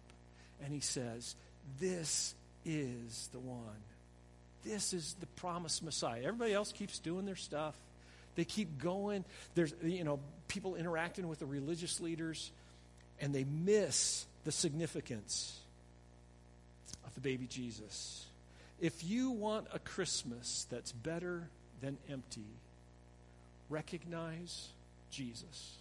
and 0.62 0.72
he 0.72 0.80
says, 0.80 1.34
this 1.80 2.34
is 2.64 3.28
the 3.32 3.38
one. 3.38 3.82
This 4.64 4.92
is 4.92 5.14
the 5.20 5.26
promised 5.26 5.82
Messiah. 5.82 6.22
Everybody 6.24 6.52
else 6.52 6.72
keeps 6.72 6.98
doing 6.98 7.24
their 7.24 7.36
stuff. 7.36 7.74
They 8.34 8.44
keep 8.44 8.78
going. 8.78 9.24
There's, 9.54 9.72
you 9.82 10.04
know, 10.04 10.20
people 10.46 10.76
interacting 10.76 11.28
with 11.28 11.38
the 11.38 11.46
religious 11.46 12.00
leaders, 12.00 12.50
and 13.20 13.34
they 13.34 13.44
miss 13.44 14.26
the 14.44 14.52
significance 14.52 15.58
of 17.06 17.14
the 17.14 17.20
baby 17.20 17.46
Jesus. 17.46 18.26
If 18.80 19.04
you 19.04 19.30
want 19.30 19.66
a 19.72 19.78
Christmas 19.78 20.66
that's 20.70 20.92
better 20.92 21.48
than 21.80 21.98
empty, 22.08 22.46
recognize 23.68 24.68
Jesus, 25.10 25.76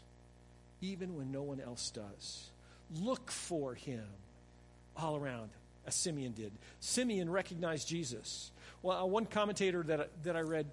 even 0.81 1.15
when 1.15 1.31
no 1.31 1.43
one 1.43 1.59
else 1.59 1.91
does. 1.91 2.49
Look 3.01 3.29
for 3.29 3.73
him 3.73 4.05
all 4.95 5.15
around 5.15 5.49
as 5.87 5.95
Simeon 5.95 6.33
did. 6.33 6.51
Simeon 6.79 7.31
recognized 7.31 7.87
Jesus. 7.87 8.51
Well, 8.83 8.97
uh, 8.97 9.05
one 9.05 9.25
commentator 9.25 9.81
that, 9.83 10.23
that 10.23 10.35
I 10.35 10.41
read 10.41 10.67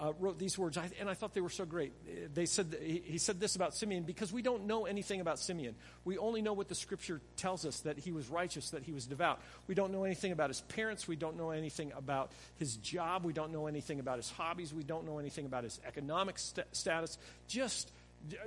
uh, 0.00 0.12
wrote 0.20 0.38
these 0.38 0.56
words, 0.56 0.78
and 1.00 1.10
I 1.10 1.14
thought 1.14 1.34
they 1.34 1.40
were 1.40 1.50
so 1.50 1.64
great. 1.64 1.92
They 2.34 2.46
said 2.46 2.76
he 2.80 3.18
said 3.18 3.40
this 3.40 3.56
about 3.56 3.74
Simeon 3.74 4.04
because 4.04 4.32
we 4.32 4.40
don't 4.40 4.66
know 4.66 4.86
anything 4.86 5.20
about 5.20 5.40
Simeon. 5.40 5.74
We 6.04 6.18
only 6.18 6.40
know 6.40 6.52
what 6.52 6.68
the 6.68 6.74
Scripture 6.74 7.20
tells 7.36 7.66
us 7.66 7.80
that 7.80 7.98
he 7.98 8.12
was 8.12 8.28
righteous, 8.28 8.70
that 8.70 8.84
he 8.84 8.92
was 8.92 9.06
devout. 9.06 9.40
We 9.66 9.74
don't 9.74 9.92
know 9.92 10.04
anything 10.04 10.30
about 10.30 10.50
his 10.50 10.60
parents. 10.60 11.08
We 11.08 11.16
don't 11.16 11.36
know 11.36 11.50
anything 11.50 11.92
about 11.96 12.30
his 12.58 12.76
job. 12.76 13.24
We 13.24 13.32
don't 13.32 13.52
know 13.52 13.66
anything 13.66 13.98
about 13.98 14.18
his 14.18 14.30
hobbies. 14.30 14.72
We 14.72 14.84
don't 14.84 15.04
know 15.04 15.18
anything 15.18 15.46
about 15.46 15.64
his 15.64 15.80
economic 15.84 16.38
st- 16.38 16.66
status. 16.72 17.18
Just 17.48 17.90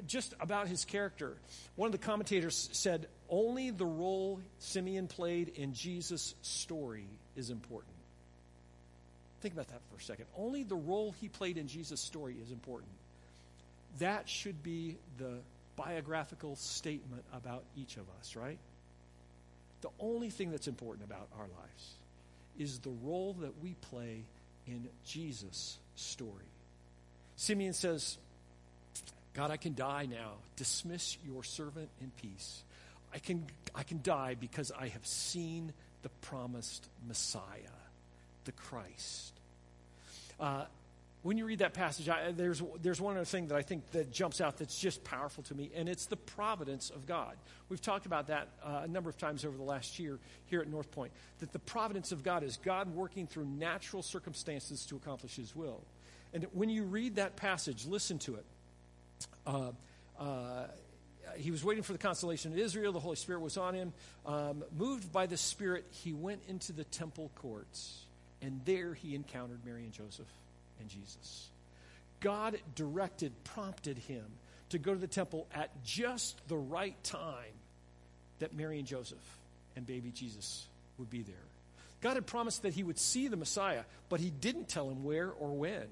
just 0.08 0.34
about 0.40 0.68
his 0.68 0.86
character. 0.86 1.38
One 1.76 1.88
of 1.88 1.92
the 1.92 2.06
commentators 2.06 2.70
said, 2.72 3.08
Only 3.30 3.72
the 3.72 3.86
role 3.86 4.40
Simeon 4.60 5.08
played 5.08 5.50
in 5.50 5.74
Jesus' 5.74 6.36
story 6.42 7.08
is 7.36 7.50
important. 7.50 7.94
Think 9.42 9.54
about 9.54 9.68
that 9.68 9.82
for 9.92 9.98
a 9.98 10.02
second. 10.02 10.26
Only 10.38 10.64
the 10.64 10.76
role 10.76 11.14
he 11.20 11.30
played 11.30 11.58
in 11.58 11.68
Jesus' 11.68 12.02
story 12.02 12.36
is 12.42 12.52
important. 12.52 12.92
That 14.00 14.28
should 14.28 14.64
be 14.64 14.98
the 15.18 15.40
biographical 15.76 16.56
statement 16.56 17.24
about 17.34 17.64
each 17.78 17.98
of 17.98 18.06
us, 18.20 18.36
right? 18.36 18.58
The 19.82 19.90
only 20.00 20.30
thing 20.30 20.52
that's 20.52 20.68
important 20.68 21.06
about 21.06 21.28
our 21.38 21.48
lives 21.48 21.94
is 22.58 22.80
the 22.80 22.94
role 23.04 23.34
that 23.42 23.62
we 23.62 23.76
play 23.82 24.24
in 24.66 24.88
Jesus' 25.06 25.78
story. 25.96 26.46
Simeon 27.36 27.74
says, 27.74 28.18
God, 29.36 29.52
I 29.52 29.58
can 29.58 29.76
die 29.76 30.08
now. 30.10 30.34
Dismiss 30.56 31.18
your 31.26 31.44
servant 31.44 31.90
in 32.02 32.12
peace. 32.22 32.64
I 33.14 33.20
can, 33.20 33.46
I 33.74 33.84
can 33.84 34.02
die 34.02 34.36
because 34.40 34.72
I 34.72 34.88
have 34.88 35.06
seen 35.06 35.74
the 36.04 36.10
promised 36.22 36.88
Messiah, 37.08 37.44
the 38.46 38.54
Christ. 38.54 39.34
Uh, 40.40 40.66
when 41.24 41.38
you 41.38 41.46
read 41.46 41.60
that 41.60 41.74
passage, 41.74 42.08
I, 42.08 42.32
there's, 42.32 42.62
there's 42.82 43.02
one 43.02 43.16
other 43.16 43.26
thing 43.26 43.48
that 43.48 43.58
I 43.58 43.62
think 43.64 43.90
that 43.92 44.12
jumps 44.12 44.42
out 44.42 44.58
that's 44.58 44.80
just 44.80 45.04
powerful 45.04 45.44
to 45.46 45.56
me, 45.56 45.72
and 45.76 45.90
it's 45.90 46.06
the 46.06 46.16
providence 46.16 46.92
of 46.92 47.08
God. 47.08 47.36
We've 47.68 47.82
talked 47.82 48.06
about 48.06 48.28
that 48.28 48.48
uh, 48.64 48.82
a 48.84 48.88
number 48.88 49.10
of 49.10 49.18
times 49.18 49.44
over 49.44 49.58
the 49.58 49.64
last 49.64 49.98
year 49.98 50.20
here 50.46 50.62
at 50.62 50.68
North 50.68 50.92
Point, 50.92 51.12
that 51.40 51.52
the 51.52 51.60
providence 51.60 52.12
of 52.12 52.24
God 52.24 52.44
is 52.44 52.58
God 52.58 52.94
working 52.94 53.26
through 53.26 53.46
natural 53.46 54.04
circumstances 54.04 54.86
to 54.86 54.96
accomplish 54.96 55.36
His 55.36 55.56
will. 55.56 55.82
And 56.32 56.46
when 56.54 56.70
you 56.70 56.84
read 56.84 57.16
that 57.16 57.38
passage, 57.38 57.88
listen 57.88 58.20
to 58.20 58.36
it. 58.36 58.46
Uh, 59.46 59.72
uh, 60.20 60.68
he 61.38 61.52
was 61.52 61.64
waiting 61.64 61.84
for 61.84 61.94
the 61.94 62.00
consolation 62.00 62.52
of 62.52 62.58
Israel. 62.58 62.92
The 62.92 63.00
Holy 63.00 63.16
Spirit 63.16 63.42
was 63.42 63.58
on 63.58 63.74
him. 63.74 63.94
Um, 64.26 64.64
moved 64.78 65.12
by 65.12 65.26
the 65.26 65.38
Spirit, 65.38 65.86
he 65.92 66.14
went 66.14 66.42
into 66.48 66.74
the 66.74 66.84
temple 66.86 67.32
courts, 67.36 68.06
and 68.42 68.62
there 68.66 68.94
he 68.94 69.16
encountered 69.16 69.60
Mary 69.66 69.84
and 69.84 69.92
Joseph 69.92 70.28
and 70.80 70.90
Jesus. 70.90 71.50
God 72.22 72.58
directed, 72.76 73.32
prompted 73.44 73.98
him 73.98 74.24
to 74.70 74.80
go 74.80 74.94
to 74.94 75.00
the 75.00 75.08
temple 75.08 75.48
at 75.54 75.70
just 75.84 76.40
the 76.48 76.58
right 76.58 77.02
time 77.04 77.54
that 78.40 78.56
Mary 78.56 78.80
and 78.80 78.88
Joseph 78.88 79.18
and 79.76 79.86
baby 79.86 80.12
Jesus 80.12 80.66
would 80.98 81.10
be 81.10 81.22
there. 81.22 81.36
God 82.02 82.16
had 82.16 82.26
promised 82.26 82.64
that 82.64 82.74
he 82.74 82.84
would 82.84 83.00
see 83.00 83.28
the 83.28 83.38
Messiah, 83.38 83.84
but 84.10 84.20
he 84.20 84.30
didn't 84.30 84.68
tell 84.68 84.90
him 84.90 85.04
where 85.04 85.30
or 85.32 85.52
when. 85.52 85.86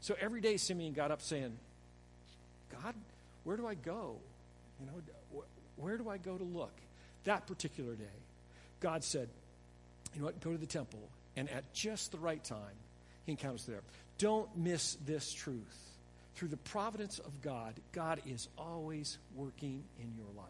So 0.00 0.14
every 0.20 0.40
day 0.40 0.56
Simeon 0.56 0.92
got 0.92 1.10
up 1.10 1.22
saying, 1.22 1.56
God, 2.82 2.94
where 3.44 3.56
do 3.56 3.66
I 3.66 3.74
go? 3.74 4.16
You 4.80 4.86
know, 4.86 5.42
where 5.76 5.96
do 5.96 6.08
I 6.08 6.18
go 6.18 6.36
to 6.36 6.44
look? 6.44 6.72
that 7.24 7.46
particular 7.46 7.94
day, 7.94 8.04
God 8.80 9.02
said, 9.02 9.28
you 10.14 10.20
know 10.20 10.26
what, 10.26 10.40
go 10.40 10.52
to 10.52 10.58
the 10.58 10.66
temple. 10.66 11.00
And 11.36 11.50
at 11.50 11.72
just 11.74 12.12
the 12.12 12.18
right 12.18 12.42
time, 12.42 12.76
he 13.26 13.32
encounters 13.32 13.64
there. 13.64 13.80
Don't 14.18 14.48
miss 14.56 14.96
this 15.06 15.32
truth. 15.32 15.80
Through 16.36 16.48
the 16.48 16.56
providence 16.58 17.18
of 17.18 17.42
God, 17.42 17.74
God 17.92 18.20
is 18.26 18.48
always 18.56 19.18
working 19.34 19.82
in 20.00 20.12
your 20.16 20.26
life. 20.36 20.46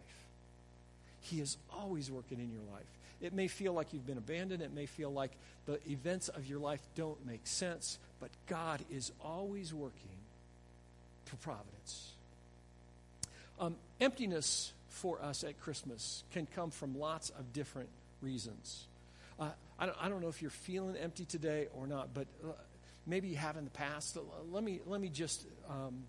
He 1.20 1.40
is 1.40 1.56
always 1.72 2.10
working 2.10 2.38
in 2.38 2.50
your 2.50 2.62
life. 2.72 2.84
It 3.20 3.32
may 3.32 3.48
feel 3.48 3.72
like 3.72 3.92
you've 3.92 4.06
been 4.06 4.18
abandoned. 4.18 4.62
It 4.62 4.74
may 4.74 4.86
feel 4.86 5.10
like 5.10 5.30
the 5.66 5.78
events 5.88 6.28
of 6.28 6.46
your 6.46 6.58
life 6.58 6.80
don't 6.94 7.24
make 7.26 7.46
sense, 7.46 7.98
but 8.20 8.30
God 8.46 8.80
is 8.90 9.12
always 9.22 9.72
working 9.72 10.18
for 11.24 11.36
providence. 11.36 12.13
Um, 13.60 13.76
emptiness 14.00 14.72
for 14.88 15.20
us 15.22 15.44
at 15.44 15.60
Christmas 15.60 16.24
can 16.32 16.46
come 16.46 16.70
from 16.70 16.98
lots 16.98 17.30
of 17.30 17.52
different 17.52 17.88
reasons. 18.20 18.86
Uh, 19.38 19.50
I, 19.78 19.86
don't, 19.86 19.98
I, 20.00 20.08
don't, 20.08 20.20
know 20.22 20.28
if 20.28 20.40
you're 20.40 20.50
feeling 20.50 20.96
empty 20.96 21.24
today 21.24 21.68
or 21.74 21.86
not, 21.86 22.14
but 22.14 22.26
uh, 22.44 22.52
maybe 23.06 23.28
you 23.28 23.36
have 23.36 23.56
in 23.56 23.64
the 23.64 23.70
past. 23.70 24.16
Let 24.50 24.62
me, 24.62 24.80
let 24.86 25.00
me 25.00 25.08
just. 25.08 25.46
Um, 25.68 26.04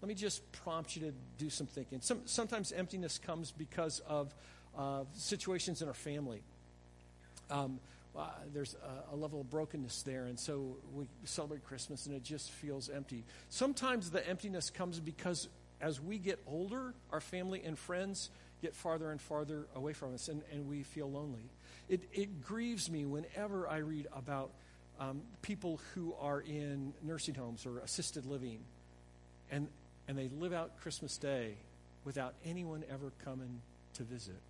let 0.00 0.08
me 0.08 0.14
just 0.16 0.50
prompt 0.50 0.96
you 0.96 1.02
to 1.02 1.12
do 1.38 1.48
some 1.48 1.68
thinking. 1.68 2.00
Some, 2.00 2.22
sometimes 2.24 2.72
emptiness 2.72 3.18
comes 3.18 3.52
because 3.52 4.00
of 4.00 4.34
uh, 4.76 5.04
situations 5.14 5.80
in 5.80 5.86
our 5.86 5.94
family. 5.94 6.42
Um, 7.52 7.78
uh, 8.16 8.26
there's 8.52 8.74
a, 9.10 9.14
a, 9.14 9.16
level 9.16 9.40
of 9.40 9.48
brokenness 9.48 10.02
there, 10.02 10.24
and 10.24 10.38
so 10.38 10.76
we 10.92 11.06
celebrate 11.24 11.64
Christmas 11.64 12.06
and 12.06 12.14
it 12.16 12.24
just 12.24 12.50
feels 12.50 12.90
empty. 12.90 13.24
Sometimes 13.48 14.10
the 14.10 14.28
emptiness 14.28 14.70
comes 14.70 14.98
because 14.98 15.48
as 15.82 16.00
we 16.00 16.16
get 16.18 16.38
older, 16.46 16.94
our 17.10 17.20
family 17.20 17.62
and 17.64 17.78
friends 17.78 18.30
get 18.62 18.74
farther 18.74 19.10
and 19.10 19.20
farther 19.20 19.66
away 19.74 19.92
from 19.92 20.14
us, 20.14 20.28
and, 20.28 20.40
and 20.52 20.68
we 20.68 20.84
feel 20.84 21.10
lonely. 21.10 21.50
It, 21.88 22.02
it 22.12 22.42
grieves 22.42 22.88
me 22.88 23.04
whenever 23.04 23.68
I 23.68 23.78
read 23.78 24.06
about 24.16 24.52
um, 25.00 25.22
people 25.42 25.80
who 25.94 26.14
are 26.20 26.40
in 26.40 26.94
nursing 27.02 27.34
homes 27.34 27.66
or 27.66 27.80
assisted 27.80 28.24
living, 28.24 28.60
and, 29.50 29.66
and 30.06 30.16
they 30.16 30.28
live 30.28 30.52
out 30.52 30.78
Christmas 30.80 31.18
Day 31.18 31.56
without 32.04 32.34
anyone 32.44 32.84
ever 32.88 33.12
coming 33.24 33.60
to 33.94 34.04
visit. 34.04 34.40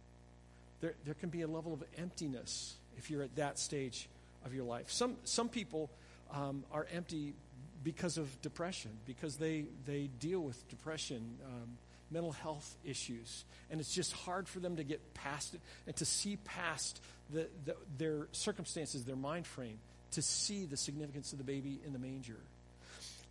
There, 0.82 0.94
there 1.06 1.14
can 1.14 1.30
be 1.30 1.42
a 1.42 1.48
level 1.48 1.72
of 1.72 1.82
emptiness 1.96 2.74
if 2.98 3.10
you're 3.10 3.22
at 3.22 3.36
that 3.36 3.58
stage 3.58 4.08
of 4.44 4.54
your 4.54 4.64
life. 4.64 4.90
Some, 4.90 5.16
some 5.24 5.48
people 5.48 5.90
um, 6.30 6.64
are 6.70 6.86
empty 6.92 7.34
because 7.82 8.18
of 8.18 8.40
depression, 8.42 8.90
because 9.06 9.36
they, 9.36 9.64
they 9.86 10.08
deal 10.20 10.40
with 10.40 10.68
depression, 10.68 11.38
um, 11.44 11.78
mental 12.10 12.32
health 12.32 12.76
issues, 12.84 13.44
and 13.70 13.80
it's 13.80 13.94
just 13.94 14.12
hard 14.12 14.48
for 14.48 14.60
them 14.60 14.76
to 14.76 14.84
get 14.84 15.14
past 15.14 15.54
it 15.54 15.60
and 15.86 15.96
to 15.96 16.04
see 16.04 16.36
past 16.44 17.00
the, 17.30 17.48
the, 17.64 17.76
their 17.98 18.26
circumstances, 18.32 19.04
their 19.04 19.16
mind 19.16 19.46
frame, 19.46 19.78
to 20.12 20.22
see 20.22 20.66
the 20.66 20.76
significance 20.76 21.32
of 21.32 21.38
the 21.38 21.44
baby 21.44 21.80
in 21.86 21.92
the 21.92 21.98
manger. 21.98 22.36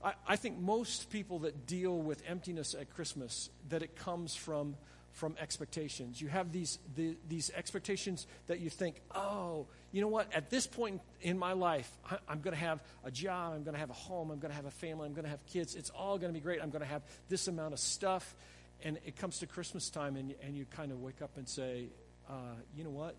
I, 0.04 0.14
I 0.28 0.36
think 0.36 0.60
most 0.60 1.10
people 1.12 1.40
that 1.40 1.68
deal 1.68 1.96
with 1.96 2.24
emptiness 2.28 2.74
at 2.74 2.94
Christmas, 2.96 3.50
that 3.70 3.84
it 3.84 3.96
comes 3.96 4.36
from 4.36 4.76
from 5.14 5.36
expectations. 5.40 6.22
You 6.22 6.30
have 6.30 6.52
these, 6.52 6.80
the, 6.96 7.16
these 7.28 7.52
expectations 7.56 8.28
that 8.48 8.60
you 8.60 8.70
think, 8.70 9.02
oh, 9.14 9.68
you 9.92 10.02
know 10.02 10.08
what? 10.08 10.34
At 10.34 10.50
this 10.50 10.68
point 10.68 11.02
in 11.22 11.38
my 11.38 11.54
life, 11.54 11.90
I, 12.10 12.18
I'm 12.30 12.42
going 12.42 12.56
to 12.56 12.64
have 12.64 12.82
a 13.04 13.12
job, 13.12 13.54
I'm 13.54 13.64
going 13.64 13.74
to 13.74 13.80
have 13.80 13.90
a 13.90 13.94
home, 13.94 14.32
I'm 14.32 14.40
going 14.40 14.52
to 14.52 14.56
have 14.56 14.66
a 14.66 14.72
family, 14.72 15.06
I'm 15.06 15.14
going 15.14 15.26
to 15.26 15.30
have 15.30 15.46
kids. 15.48 15.76
It's 15.76 15.90
all 15.90 16.18
going 16.18 16.34
to 16.34 16.40
be 16.40 16.44
great. 16.44 16.62
I'm 16.62 16.70
going 16.70 16.82
to 16.82 16.88
have 16.88 17.04
this 17.30 17.48
amount 17.48 17.74
of 17.74 17.80
stuff. 17.80 18.36
And 18.84 18.98
it 19.06 19.16
comes 19.16 19.40
to 19.40 19.46
Christmas 19.48 19.90
time, 19.90 20.16
and, 20.16 20.34
and 20.42 20.56
you 20.56 20.66
kind 20.66 20.92
of 20.92 21.02
wake 21.02 21.22
up 21.22 21.32
and 21.38 21.48
say, 21.48 21.86
uh, 22.30 22.56
you 22.76 22.84
know 22.84 22.90
what? 22.90 23.16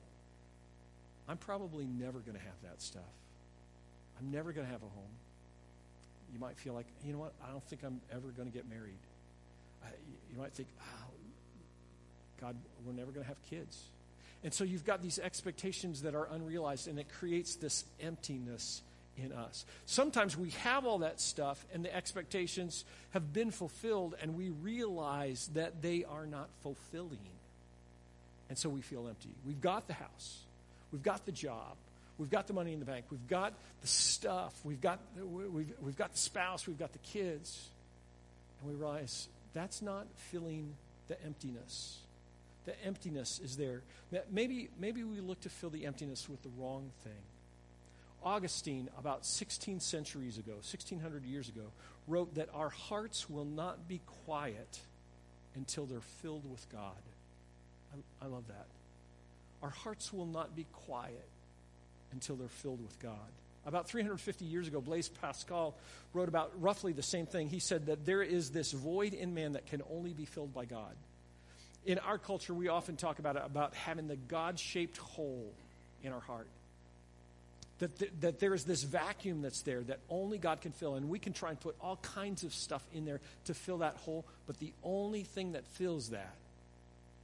I'm 1.29 1.37
probably 1.37 1.85
never 1.85 2.19
going 2.19 2.37
to 2.37 2.43
have 2.45 2.63
that 2.65 2.83
stuff. 2.83 3.03
I'm 4.19 4.33
never 4.33 4.53
going 4.53 4.67
to 4.67 4.73
have 4.73 4.83
a 4.83 4.87
home. 4.87 5.15
You 6.33 6.41
might 6.41 6.57
feel 6.57 6.75
like, 6.75 6.87
you 7.05 7.13
know 7.13 7.19
what? 7.19 7.33
I 7.47 7.51
don't 7.51 7.63
think 7.65 7.83
I'm 7.85 8.01
ever 8.11 8.29
going 8.29 8.51
to 8.51 8.55
get 8.55 8.69
married. 8.69 8.99
You 10.33 10.41
might 10.41 10.53
think, 10.53 10.69
oh, 10.81 11.02
God, 12.43 12.57
we're 12.85 12.93
never 12.93 13.13
going 13.13 13.23
to 13.23 13.29
have 13.29 13.41
kids. 13.49 13.81
And 14.43 14.53
so 14.53 14.65
you've 14.65 14.85
got 14.85 15.01
these 15.01 15.21
expectations 15.21 16.03
that 16.03 16.17
are 16.17 16.27
unrealized, 16.33 16.89
and 16.89 16.99
it 16.99 17.07
creates 17.09 17.55
this 17.55 17.85
emptiness 18.01 18.83
in 19.17 19.33
us. 19.33 19.65
Sometimes 19.87 20.37
we 20.37 20.51
have 20.51 20.85
all 20.85 20.99
that 20.99 21.21
stuff, 21.21 21.65
and 21.73 21.85
the 21.85 21.95
expectations 21.95 22.85
have 23.11 23.33
been 23.33 23.53
fulfilled, 23.53 24.17
and 24.21 24.37
we 24.37 24.51
realize 24.51 25.49
that 25.55 25.83
they 25.83 26.05
are 26.05 26.27
not 26.27 26.49
fulfilling. 26.63 27.19
And 28.49 28.59
so 28.59 28.69
we 28.69 28.81
feel 28.81 29.07
empty. 29.07 29.31
We've 29.47 29.61
got 29.61 29.87
the 29.87 29.95
house, 29.95 30.41
we've 30.91 31.03
got 31.03 31.25
the 31.25 31.33
job, 31.33 31.77
we've 32.19 32.31
got 32.31 32.49
the 32.49 32.55
money 32.55 32.73
in 32.73 32.81
the 32.81 32.85
bank, 32.85 33.05
we've 33.11 33.29
got 33.29 33.53
the 33.83 33.87
stuff, 33.87 34.59
we've 34.65 34.81
got, 34.81 34.99
we've, 35.17 35.73
we've 35.81 35.97
got 35.97 36.11
the 36.11 36.19
spouse, 36.19 36.67
we've 36.67 36.79
got 36.79 36.93
the 36.93 36.99
kids, 36.99 37.69
and 38.61 38.73
we 38.73 38.77
realize 38.77 39.29
that's 39.55 39.81
not 39.81 40.07
filling 40.17 40.75
the 41.07 41.23
emptiness 41.25 41.99
the 42.65 42.85
emptiness 42.85 43.41
is 43.43 43.57
there. 43.57 43.83
Maybe, 44.31 44.69
maybe 44.79 45.05
we 45.05 45.21
look 45.21 45.41
to 45.41 45.49
fill 45.49 45.71
the 45.71 45.87
emptiness 45.87 46.29
with 46.29 46.43
the 46.43 46.51
wrong 46.59 46.91
thing. 47.03 47.13
Augustine, 48.25 48.89
about 48.99 49.27
16 49.27 49.81
centuries 49.81 50.39
ago, 50.39 50.53
1600 50.53 51.25
years 51.25 51.49
ago, 51.49 51.73
wrote 52.07 52.35
that 52.37 52.49
our 52.55 52.69
hearts 52.69 53.29
will 53.29 53.45
not 53.45 53.89
be 53.89 54.01
quiet 54.27 54.79
until 55.57 55.87
they're 55.87 56.01
filled 56.23 56.49
with 56.49 56.65
God. 56.71 56.93
I, 57.93 58.25
I 58.25 58.29
love 58.29 58.47
that. 58.49 58.67
Our 59.63 59.71
hearts 59.71 60.13
will 60.13 60.27
not 60.27 60.55
be 60.55 60.67
quiet 60.73 61.29
until 62.13 62.37
they're 62.37 62.49
filled 62.49 62.83
with 62.83 62.99
God. 63.01 63.17
About 63.65 63.89
350 63.89 64.45
years 64.45 64.67
ago, 64.67 64.81
Blaise 64.81 65.09
Pascal 65.09 65.77
wrote 66.13 66.29
about 66.29 66.53
roughly 66.61 66.93
the 66.93 67.03
same 67.03 67.27
thing. 67.27 67.49
He 67.49 67.61
said 67.61 67.87
that 67.87 68.05
there 68.05 68.23
is 68.23 68.51
this 68.51 68.73
void 68.73 69.15
in 69.15 69.35
man 69.35 69.53
that 69.53 69.67
can 69.67 69.83
only 69.91 70.13
be 70.13 70.25
filled 70.25 70.53
by 70.53 70.65
God 70.65 70.95
in 71.85 71.99
our 71.99 72.19
culture, 72.19 72.55
we 72.55 72.69
often 72.69 72.97
talk 72.97 73.19
about 73.19 73.37
about 73.37 73.75
having 73.75 74.09
the 74.09 74.17
God 74.17 74.59
shaped 74.59 74.99
hole 74.99 75.53
in 76.03 76.13
our 76.13 76.21
heart. 76.21 76.47
That, 77.79 77.99
th- 77.99 78.13
that 78.21 78.39
there 78.39 78.55
is 78.55 78.65
this 78.65 78.85
vacuum 78.85 79.43
that's 79.43 79.63
there 79.63 79.81
that 79.83 79.99
only 80.09 80.39
God 80.39 80.61
can 80.61 80.71
fill. 80.71 80.95
And 80.95 81.09
we 81.09 81.19
can 81.19 81.33
try 81.33 81.51
and 81.51 81.59
put 81.59 81.75
all 81.81 81.97
kinds 81.97 82.45
of 82.45 82.55
stuff 82.55 82.85
in 82.95 83.05
there 83.05 83.21
to 83.47 83.55
fill 83.55 83.79
that 83.79 83.97
hole. 83.97 84.25
But 84.47 84.61
the 84.61 84.73
only 84.85 85.25
thing 85.25 85.53
that 85.53 85.67
fills 85.67 86.11
that, 86.11 86.35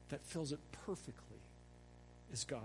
that 0.09 0.21
fills 0.25 0.51
it 0.51 0.59
perfectly, 0.85 1.39
is 2.33 2.43
God. 2.43 2.61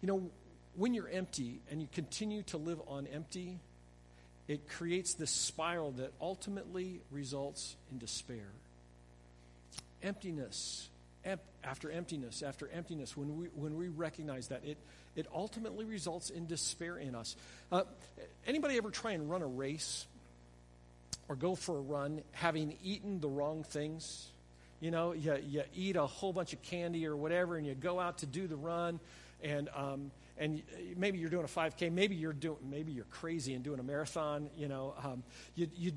You 0.00 0.06
know, 0.06 0.30
when 0.76 0.94
you're 0.94 1.08
empty 1.08 1.58
and 1.72 1.80
you 1.80 1.88
continue 1.92 2.42
to 2.44 2.58
live 2.58 2.80
on 2.86 3.08
empty, 3.08 3.58
it 4.46 4.68
creates 4.68 5.14
this 5.14 5.32
spiral 5.32 5.90
that 5.92 6.12
ultimately 6.20 7.00
results 7.10 7.74
in 7.90 7.98
despair 7.98 8.46
emptiness 10.02 10.88
after 11.64 11.90
emptiness 11.90 12.42
after 12.42 12.68
emptiness 12.68 13.16
when 13.16 13.36
we 13.36 13.46
when 13.54 13.76
we 13.76 13.88
recognize 13.88 14.48
that 14.48 14.64
it 14.64 14.78
it 15.16 15.26
ultimately 15.34 15.84
results 15.84 16.30
in 16.30 16.46
despair 16.46 16.98
in 16.98 17.14
us. 17.14 17.36
Uh, 17.72 17.82
anybody 18.46 18.76
ever 18.76 18.90
try 18.90 19.12
and 19.12 19.30
run 19.30 19.42
a 19.42 19.46
race 19.46 20.06
or 21.28 21.34
go 21.34 21.54
for 21.54 21.78
a 21.78 21.80
run 21.80 22.22
having 22.32 22.76
eaten 22.84 23.20
the 23.20 23.28
wrong 23.28 23.64
things? 23.64 24.28
You 24.80 24.90
know 24.90 25.12
you, 25.12 25.36
you 25.48 25.62
eat 25.74 25.96
a 25.96 26.06
whole 26.06 26.32
bunch 26.32 26.52
of 26.52 26.62
candy 26.62 27.06
or 27.06 27.16
whatever 27.16 27.56
and 27.56 27.66
you 27.66 27.74
go 27.74 27.98
out 27.98 28.18
to 28.18 28.26
do 28.26 28.46
the 28.46 28.56
run 28.56 29.00
and 29.42 29.68
um, 29.74 30.10
and 30.38 30.62
maybe 30.96 31.18
you're 31.18 31.30
doing 31.30 31.44
a 31.44 31.48
5k 31.48 31.90
maybe 31.90 32.14
you're 32.14 32.34
doing 32.34 32.58
maybe 32.70 32.92
you're 32.92 33.06
crazy 33.06 33.54
and 33.54 33.64
doing 33.64 33.80
a 33.80 33.82
marathon 33.82 34.50
you 34.56 34.68
know 34.68 34.94
um, 35.02 35.22
you, 35.54 35.66
you 35.76 35.92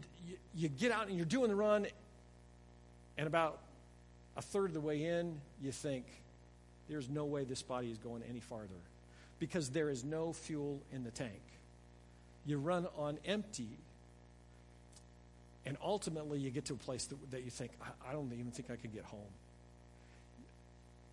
you 0.55 0.69
get 0.69 0.91
out 0.91 1.07
and 1.07 1.17
you're 1.17 1.25
doing 1.25 1.49
the 1.49 1.55
run 1.55 1.87
and 3.17 3.27
about 3.27 3.59
a 4.37 4.41
third 4.41 4.67
of 4.67 4.73
the 4.73 4.79
way 4.79 5.03
in, 5.03 5.39
you 5.61 5.71
think, 5.71 6.05
there's 6.87 7.09
no 7.09 7.25
way 7.25 7.43
this 7.43 7.61
body 7.61 7.91
is 7.91 7.97
going 7.97 8.23
any 8.27 8.39
farther 8.39 8.67
because 9.39 9.69
there 9.69 9.89
is 9.89 10.03
no 10.03 10.33
fuel 10.33 10.81
in 10.91 11.03
the 11.03 11.11
tank. 11.11 11.41
You 12.45 12.57
run 12.57 12.87
on 12.97 13.19
empty, 13.25 13.69
and 15.65 15.77
ultimately 15.83 16.39
you 16.39 16.49
get 16.49 16.65
to 16.65 16.73
a 16.73 16.77
place 16.77 17.05
that, 17.05 17.31
that 17.31 17.43
you 17.43 17.51
think, 17.51 17.71
I, 17.81 18.09
I 18.09 18.13
don't 18.13 18.31
even 18.33 18.51
think 18.51 18.71
I 18.71 18.75
could 18.75 18.93
get 18.93 19.05
home. 19.05 19.19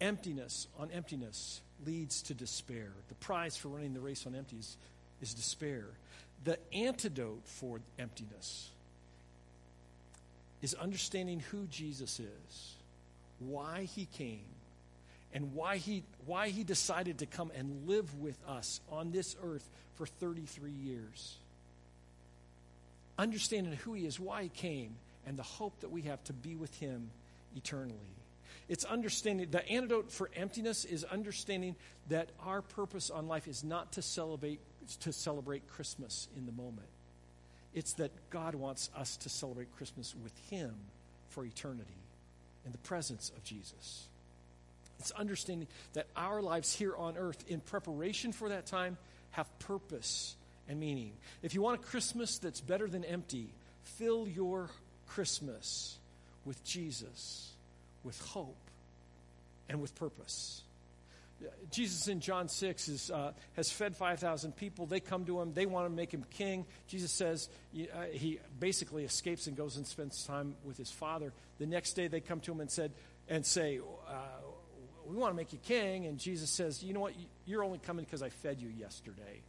Emptiness 0.00 0.66
on 0.78 0.90
emptiness 0.90 1.60
leads 1.84 2.22
to 2.22 2.34
despair. 2.34 2.88
The 3.08 3.14
prize 3.16 3.56
for 3.56 3.68
running 3.68 3.94
the 3.94 4.00
race 4.00 4.26
on 4.26 4.34
empties 4.34 4.76
is 5.20 5.34
despair. 5.34 5.84
The 6.44 6.58
antidote 6.72 7.42
for 7.44 7.80
emptiness 7.98 8.70
is 10.62 10.74
understanding 10.74 11.40
who 11.50 11.66
Jesus 11.66 12.20
is 12.20 12.75
why 13.38 13.88
he 13.94 14.06
came 14.06 14.44
and 15.32 15.52
why 15.54 15.76
he, 15.76 16.02
why 16.24 16.48
he 16.48 16.64
decided 16.64 17.18
to 17.18 17.26
come 17.26 17.52
and 17.54 17.86
live 17.86 18.18
with 18.18 18.38
us 18.48 18.80
on 18.90 19.10
this 19.10 19.36
earth 19.42 19.68
for 19.94 20.06
33 20.06 20.70
years. 20.70 21.36
Understanding 23.18 23.74
who 23.74 23.94
he 23.94 24.06
is, 24.06 24.18
why 24.18 24.44
he 24.44 24.48
came, 24.48 24.96
and 25.26 25.36
the 25.36 25.42
hope 25.42 25.80
that 25.80 25.90
we 25.90 26.02
have 26.02 26.22
to 26.24 26.32
be 26.32 26.54
with 26.54 26.74
him 26.78 27.10
eternally. 27.54 27.98
It's 28.68 28.84
understanding 28.84 29.48
the 29.50 29.66
antidote 29.68 30.10
for 30.10 30.30
emptiness 30.34 30.84
is 30.84 31.04
understanding 31.04 31.76
that 32.08 32.30
our 32.44 32.62
purpose 32.62 33.10
on 33.10 33.28
life 33.28 33.46
is 33.46 33.62
not 33.62 33.92
to 33.92 34.02
celebrate 34.02 34.60
to 35.00 35.12
celebrate 35.12 35.68
Christmas 35.68 36.28
in 36.36 36.46
the 36.46 36.52
moment. 36.52 36.86
It's 37.74 37.94
that 37.94 38.12
God 38.30 38.54
wants 38.54 38.88
us 38.96 39.16
to 39.18 39.28
celebrate 39.28 39.74
Christmas 39.76 40.14
with 40.22 40.32
Him 40.48 40.74
for 41.28 41.44
eternity 41.44 42.05
in 42.66 42.72
the 42.72 42.78
presence 42.78 43.32
of 43.36 43.44
Jesus. 43.44 44.06
It's 44.98 45.12
understanding 45.12 45.68
that 45.92 46.06
our 46.16 46.42
lives 46.42 46.74
here 46.74 46.94
on 46.96 47.16
earth, 47.16 47.44
in 47.48 47.60
preparation 47.60 48.32
for 48.32 48.48
that 48.48 48.66
time, 48.66 48.98
have 49.30 49.46
purpose 49.60 50.34
and 50.68 50.80
meaning. 50.80 51.12
If 51.42 51.54
you 51.54 51.62
want 51.62 51.80
a 51.80 51.84
Christmas 51.84 52.38
that's 52.38 52.60
better 52.60 52.88
than 52.88 53.04
empty, 53.04 53.48
fill 53.84 54.26
your 54.26 54.70
Christmas 55.06 55.96
with 56.44 56.62
Jesus, 56.64 57.52
with 58.02 58.20
hope, 58.20 58.56
and 59.68 59.80
with 59.80 59.94
purpose. 59.94 60.62
Jesus 61.70 62.08
in 62.08 62.20
John 62.20 62.48
6 62.48 62.88
is, 62.88 63.10
uh, 63.10 63.32
has 63.54 63.70
fed 63.70 63.96
5,000 63.96 64.56
people. 64.56 64.86
They 64.86 65.00
come 65.00 65.24
to 65.26 65.40
him. 65.40 65.52
They 65.52 65.66
want 65.66 65.86
to 65.86 65.94
make 65.94 66.12
him 66.12 66.24
king. 66.30 66.64
Jesus 66.88 67.12
says 67.12 67.48
uh, 67.74 68.04
he 68.12 68.40
basically 68.58 69.04
escapes 69.04 69.46
and 69.46 69.56
goes 69.56 69.76
and 69.76 69.86
spends 69.86 70.24
time 70.24 70.54
with 70.64 70.78
his 70.78 70.90
father. 70.90 71.32
The 71.58 71.66
next 71.66 71.92
day 71.92 72.08
they 72.08 72.20
come 72.20 72.40
to 72.40 72.52
him 72.52 72.60
and, 72.60 72.70
said, 72.70 72.92
and 73.28 73.44
say, 73.44 73.80
uh, 74.08 74.12
We 75.06 75.16
want 75.16 75.32
to 75.32 75.36
make 75.36 75.52
you 75.52 75.58
king. 75.58 76.06
And 76.06 76.18
Jesus 76.18 76.50
says, 76.50 76.82
You 76.82 76.94
know 76.94 77.00
what? 77.00 77.12
You're 77.44 77.64
only 77.64 77.78
coming 77.78 78.04
because 78.04 78.22
I 78.22 78.30
fed 78.30 78.60
you 78.60 78.68
yesterday, 78.68 79.42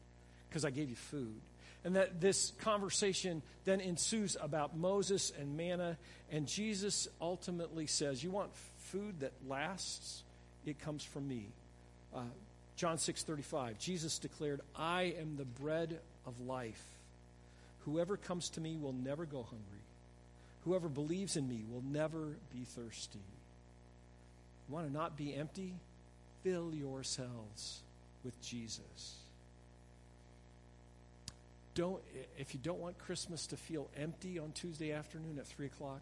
because 0.50 0.66
I 0.66 0.72
gave 0.72 0.90
you 0.90 0.96
food. 0.96 1.40
And 1.86 1.96
that 1.96 2.20
this 2.20 2.52
conversation 2.60 3.42
then 3.64 3.80
ensues 3.80 4.36
about 4.42 4.76
Moses 4.76 5.32
and 5.40 5.56
manna. 5.56 5.98
And 6.30 6.48
Jesus 6.48 7.08
ultimately 7.22 7.88
says, 7.88 8.22
You 8.22 8.32
want 8.32 8.54
food 8.78 9.22
that 9.22 9.32
lasts? 9.48 10.24
It 10.66 10.80
comes 10.80 11.02
from 11.02 11.30
me. 11.30 11.48
Uh, 12.14 12.24
John 12.76 12.98
6:35 12.98 13.78
Jesus 13.80 14.20
declared, 14.20 14.62
"I 14.76 15.04
am 15.04 15.36
the 15.36 15.46
bread 15.46 16.00
of 16.26 16.40
life. 16.42 16.84
Whoever 17.86 18.18
comes 18.18 18.50
to 18.52 18.62
me 18.62 18.78
will 18.78 18.94
never 18.94 19.26
go 19.26 19.44
hungry. 19.44 19.82
Whoever 20.66 20.90
believes 20.90 21.38
in 21.38 21.48
me 21.48 21.64
will 21.70 21.82
never 21.82 22.38
be 22.52 22.66
thirsty." 22.66 23.24
Want 24.70 24.86
to 24.86 24.92
not 24.92 25.16
be 25.16 25.34
empty? 25.34 25.74
Fill 26.44 26.76
yourselves 26.76 27.82
with 28.24 28.40
Jesus. 28.42 29.16
Don't, 31.74 32.02
if 32.38 32.54
you 32.54 32.60
don't 32.62 32.80
want 32.80 32.98
Christmas 32.98 33.48
to 33.48 33.58
feel 33.58 33.88
empty 33.96 34.40
on 34.40 34.52
Tuesday 34.52 34.92
afternoon 34.92 35.38
at 35.38 35.46
3 35.46 35.68
o'clock, 35.68 36.02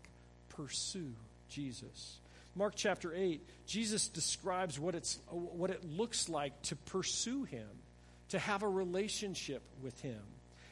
pursue 0.50 1.14
Jesus. 1.50 2.18
Mark 2.56 2.74
chapter 2.76 3.14
8, 3.14 3.42
Jesus 3.68 4.08
describes 4.08 4.80
what, 4.80 4.96
it's, 4.96 5.20
what 5.30 5.70
it 5.70 5.84
looks 5.84 6.30
like 6.30 6.60
to 6.64 6.76
pursue 6.78 7.44
him, 7.44 7.68
to 8.30 8.40
have 8.40 8.64
a 8.64 8.70
relationship 8.70 9.62
with 9.84 10.00
him. 10.02 10.22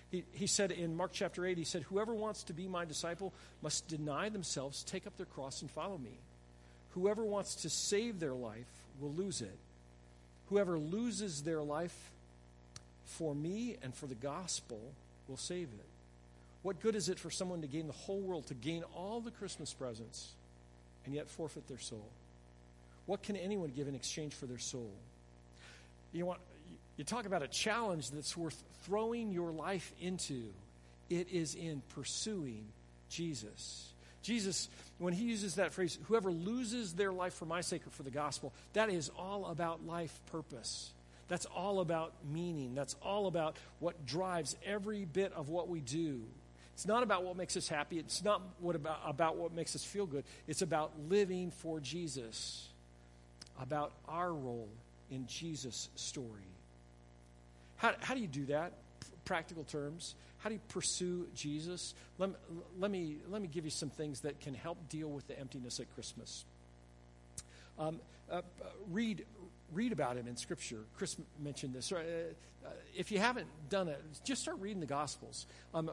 He, 0.10 0.24
he 0.32 0.48
said 0.48 0.72
in 0.72 0.96
Mark 0.96 1.12
chapter 1.12 1.46
8, 1.46 1.58
he 1.58 1.65
said, 1.65 1.84
Whoever 1.84 2.13
wants 2.13 2.43
to 2.43 2.54
be 2.54 2.67
my 2.67 2.86
disciple 2.86 3.34
must 3.62 3.88
deny 3.89 4.30
themselves, 4.30 4.84
take 4.84 5.06
up 5.06 5.17
their 5.17 5.26
cross, 5.26 5.62
and 5.62 5.69
follow 5.69 5.98
me. 5.98 6.17
Whoever 6.91 7.26
wants 7.26 7.56
to 7.56 7.69
save 7.69 8.19
their 8.19 8.34
life 8.34 8.69
will 9.02 9.12
lose 9.12 9.41
it. 9.41 9.58
Whoever 10.50 10.78
loses 10.78 11.41
their 11.41 11.62
life 11.62 12.12
for 13.06 13.36
me 13.36 13.76
and 13.82 13.93
for 13.93 14.08
the 14.08 14.15
gospel 14.15 14.80
will 15.28 15.38
save 15.38 15.67
it. 15.67 15.86
What 16.62 16.80
good 16.80 16.96
is 16.96 17.10
it 17.10 17.19
for 17.19 17.30
someone 17.30 17.62
to 17.62 17.67
gain 17.67 17.88
the 17.88 17.93
whole 17.93 18.22
world, 18.22 18.48
to 18.48 18.54
gain 18.54 18.84
all 18.96 19.19
the 19.19 19.32
Christmas 19.32 19.74
presents, 19.74 20.32
and 21.05 21.13
yet 21.13 21.29
forfeit 21.29 21.67
their 21.67 21.79
soul? 21.79 22.09
What 23.05 23.23
can 23.23 23.35
anyone 23.35 23.71
give 23.75 23.87
in 23.87 23.95
exchange 23.95 24.33
for 24.33 24.45
their 24.45 24.59
soul? 24.59 24.91
You 26.11 26.25
want 26.25 26.39
you 26.95 27.03
talk 27.03 27.25
about 27.25 27.41
a 27.41 27.47
challenge 27.47 28.11
that's 28.11 28.37
worth 28.37 28.61
throwing 28.83 29.31
your 29.31 29.51
life 29.51 29.91
into. 29.99 30.43
It 31.09 31.29
is 31.31 31.55
in 31.55 31.81
pursuing 31.95 32.65
Jesus. 33.09 33.89
Jesus, 34.21 34.69
when 34.99 35.13
he 35.13 35.25
uses 35.25 35.55
that 35.55 35.73
phrase, 35.73 35.97
whoever 36.07 36.31
loses 36.31 36.93
their 36.93 37.11
life 37.11 37.33
for 37.33 37.45
my 37.45 37.61
sake 37.61 37.85
or 37.85 37.89
for 37.89 38.03
the 38.03 38.11
gospel, 38.11 38.53
that 38.73 38.89
is 38.89 39.09
all 39.17 39.47
about 39.47 39.85
life 39.85 40.17
purpose. 40.31 40.91
That's 41.27 41.45
all 41.45 41.79
about 41.79 42.13
meaning. 42.31 42.75
That's 42.75 42.95
all 43.01 43.27
about 43.27 43.57
what 43.79 44.05
drives 44.05 44.55
every 44.65 45.05
bit 45.05 45.33
of 45.33 45.49
what 45.49 45.67
we 45.67 45.79
do. 45.79 46.21
It's 46.73 46.88
not 46.88 47.03
about 47.03 47.23
what 47.23 47.38
makes 47.38 47.55
us 47.55 47.67
happy. 47.67 47.99
It's 47.99 48.23
not 48.23 48.41
what 48.59 48.75
about, 48.75 48.99
about 49.05 49.38
what 49.38 49.53
makes 49.53 49.75
us 49.75 49.83
feel 49.83 50.05
good. 50.05 50.23
It's 50.47 50.62
about 50.62 50.91
living 51.07 51.51
for 51.51 51.79
Jesus, 51.79 52.67
about 53.62 53.93
our 54.07 54.33
role 54.33 54.69
in 55.12 55.27
Jesus' 55.27 55.89
story. 55.95 56.47
How, 57.77 57.93
how 57.99 58.15
do 58.15 58.21
you 58.21 58.27
do 58.27 58.45
that? 58.47 58.73
Practical 59.25 59.63
terms. 59.63 60.15
How 60.39 60.49
do 60.49 60.55
you 60.55 60.62
pursue 60.69 61.27
Jesus? 61.36 61.93
Let, 62.17 62.31
let, 62.79 62.91
me, 62.91 63.17
let 63.29 63.41
me 63.41 63.47
give 63.47 63.65
you 63.65 63.71
some 63.71 63.89
things 63.89 64.21
that 64.21 64.41
can 64.41 64.53
help 64.53 64.89
deal 64.89 65.09
with 65.09 65.27
the 65.27 65.39
emptiness 65.39 65.79
at 65.79 65.93
Christmas. 65.93 66.43
Um, 67.79 67.99
uh, 68.31 68.41
read, 68.91 69.25
read 69.73 69.91
about 69.91 70.17
him 70.17 70.27
in 70.27 70.36
Scripture. 70.36 70.79
Chris 70.97 71.15
mentioned 71.41 71.73
this. 71.73 71.91
Uh, 71.91 71.97
uh, 72.65 72.69
if 72.95 73.12
you 73.12 73.19
haven't 73.19 73.47
done 73.69 73.88
it, 73.88 74.01
just 74.23 74.41
start 74.41 74.57
reading 74.59 74.79
the 74.79 74.86
Gospels. 74.86 75.45
Um, 75.73 75.91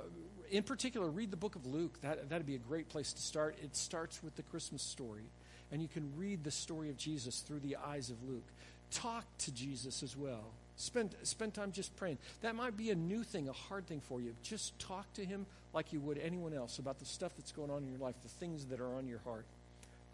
in 0.51 0.63
particular, 0.63 1.09
read 1.09 1.31
the 1.31 1.37
book 1.37 1.55
of 1.55 1.67
Luke. 1.67 2.01
That, 2.03 2.29
that'd 2.29 2.47
be 2.47 2.57
a 2.57 2.59
great 2.59 2.89
place 2.89 3.13
to 3.13 3.23
start. 3.23 3.57
It 3.63 3.77
starts 3.77 4.23
with 4.23 4.37
the 4.37 4.43
Christmas 4.43 4.83
story, 4.83 5.25
and 5.73 5.81
you 5.81 5.89
can 5.89 6.13
read 6.17 6.45
the 6.45 6.51
story 6.51 6.91
of 6.91 6.97
Jesus 6.97 7.41
through 7.41 7.61
the 7.61 7.77
eyes 7.77 8.11
of 8.11 8.17
Luke. 8.29 8.47
Talk 8.91 9.25
to 9.39 9.53
Jesus 9.53 10.03
as 10.03 10.17
well. 10.17 10.45
Spend, 10.77 11.15
spend 11.23 11.55
time 11.55 11.73
just 11.73 11.95
praying. 11.97 12.19
That 12.41 12.55
might 12.55 12.77
be 12.77 12.91
a 12.91 12.95
new 12.95 13.23
thing, 13.23 13.49
a 13.49 13.53
hard 13.53 13.87
thing 13.87 14.01
for 14.01 14.21
you. 14.21 14.35
Just 14.43 14.79
talk 14.79 15.13
to 15.15 15.25
him 15.25 15.47
like 15.73 15.93
you 15.93 16.01
would 16.01 16.19
anyone 16.19 16.55
else 16.55 16.79
about 16.79 16.99
the 16.99 17.05
stuff 17.05 17.33
that's 17.37 17.53
going 17.53 17.71
on 17.71 17.83
in 17.83 17.89
your 17.91 17.99
life, 17.99 18.15
the 18.23 18.29
things 18.29 18.67
that 18.67 18.81
are 18.81 18.95
on 18.95 19.07
your 19.07 19.21
heart. 19.21 19.45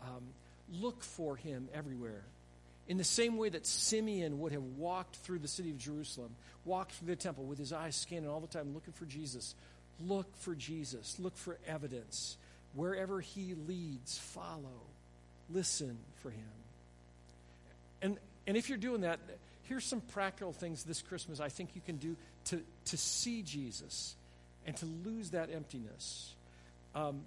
Um, 0.02 0.24
look 0.80 1.02
for 1.02 1.36
him 1.36 1.68
everywhere. 1.72 2.24
In 2.88 2.98
the 2.98 3.04
same 3.04 3.36
way 3.36 3.48
that 3.48 3.66
Simeon 3.66 4.38
would 4.40 4.52
have 4.52 4.62
walked 4.62 5.16
through 5.16 5.40
the 5.40 5.48
city 5.48 5.70
of 5.70 5.78
Jerusalem, 5.78 6.30
walked 6.64 6.92
through 6.92 7.08
the 7.08 7.16
temple 7.16 7.44
with 7.44 7.58
his 7.58 7.72
eyes 7.72 7.96
scanning 7.96 8.28
all 8.28 8.40
the 8.40 8.46
time, 8.46 8.74
looking 8.74 8.92
for 8.92 9.06
Jesus, 9.06 9.54
look 10.04 10.36
for 10.36 10.54
Jesus. 10.54 11.16
Look 11.18 11.36
for 11.36 11.58
evidence. 11.66 12.36
Wherever 12.74 13.20
he 13.20 13.54
leads, 13.54 14.18
follow. 14.18 14.82
Listen 15.50 15.96
for 16.22 16.30
him. 16.30 16.44
And, 18.02 18.18
and 18.46 18.56
if 18.56 18.68
you're 18.68 18.78
doing 18.78 19.02
that, 19.02 19.18
here's 19.64 19.84
some 19.84 20.00
practical 20.00 20.52
things 20.52 20.84
this 20.84 21.02
Christmas 21.02 21.40
I 21.40 21.48
think 21.48 21.70
you 21.74 21.80
can 21.84 21.96
do 21.96 22.16
to, 22.46 22.62
to 22.86 22.96
see 22.96 23.42
Jesus 23.42 24.14
and 24.66 24.76
to 24.76 24.86
lose 24.86 25.30
that 25.30 25.50
emptiness. 25.52 26.34
Um, 26.94 27.22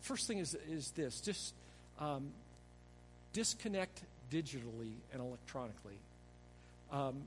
first 0.00 0.26
thing 0.26 0.38
is, 0.38 0.56
is 0.68 0.90
this 0.92 1.20
just 1.20 1.54
um, 1.98 2.30
disconnect 3.32 4.02
digitally 4.30 4.94
and 5.12 5.20
electronically. 5.20 5.98
Um, 6.92 7.22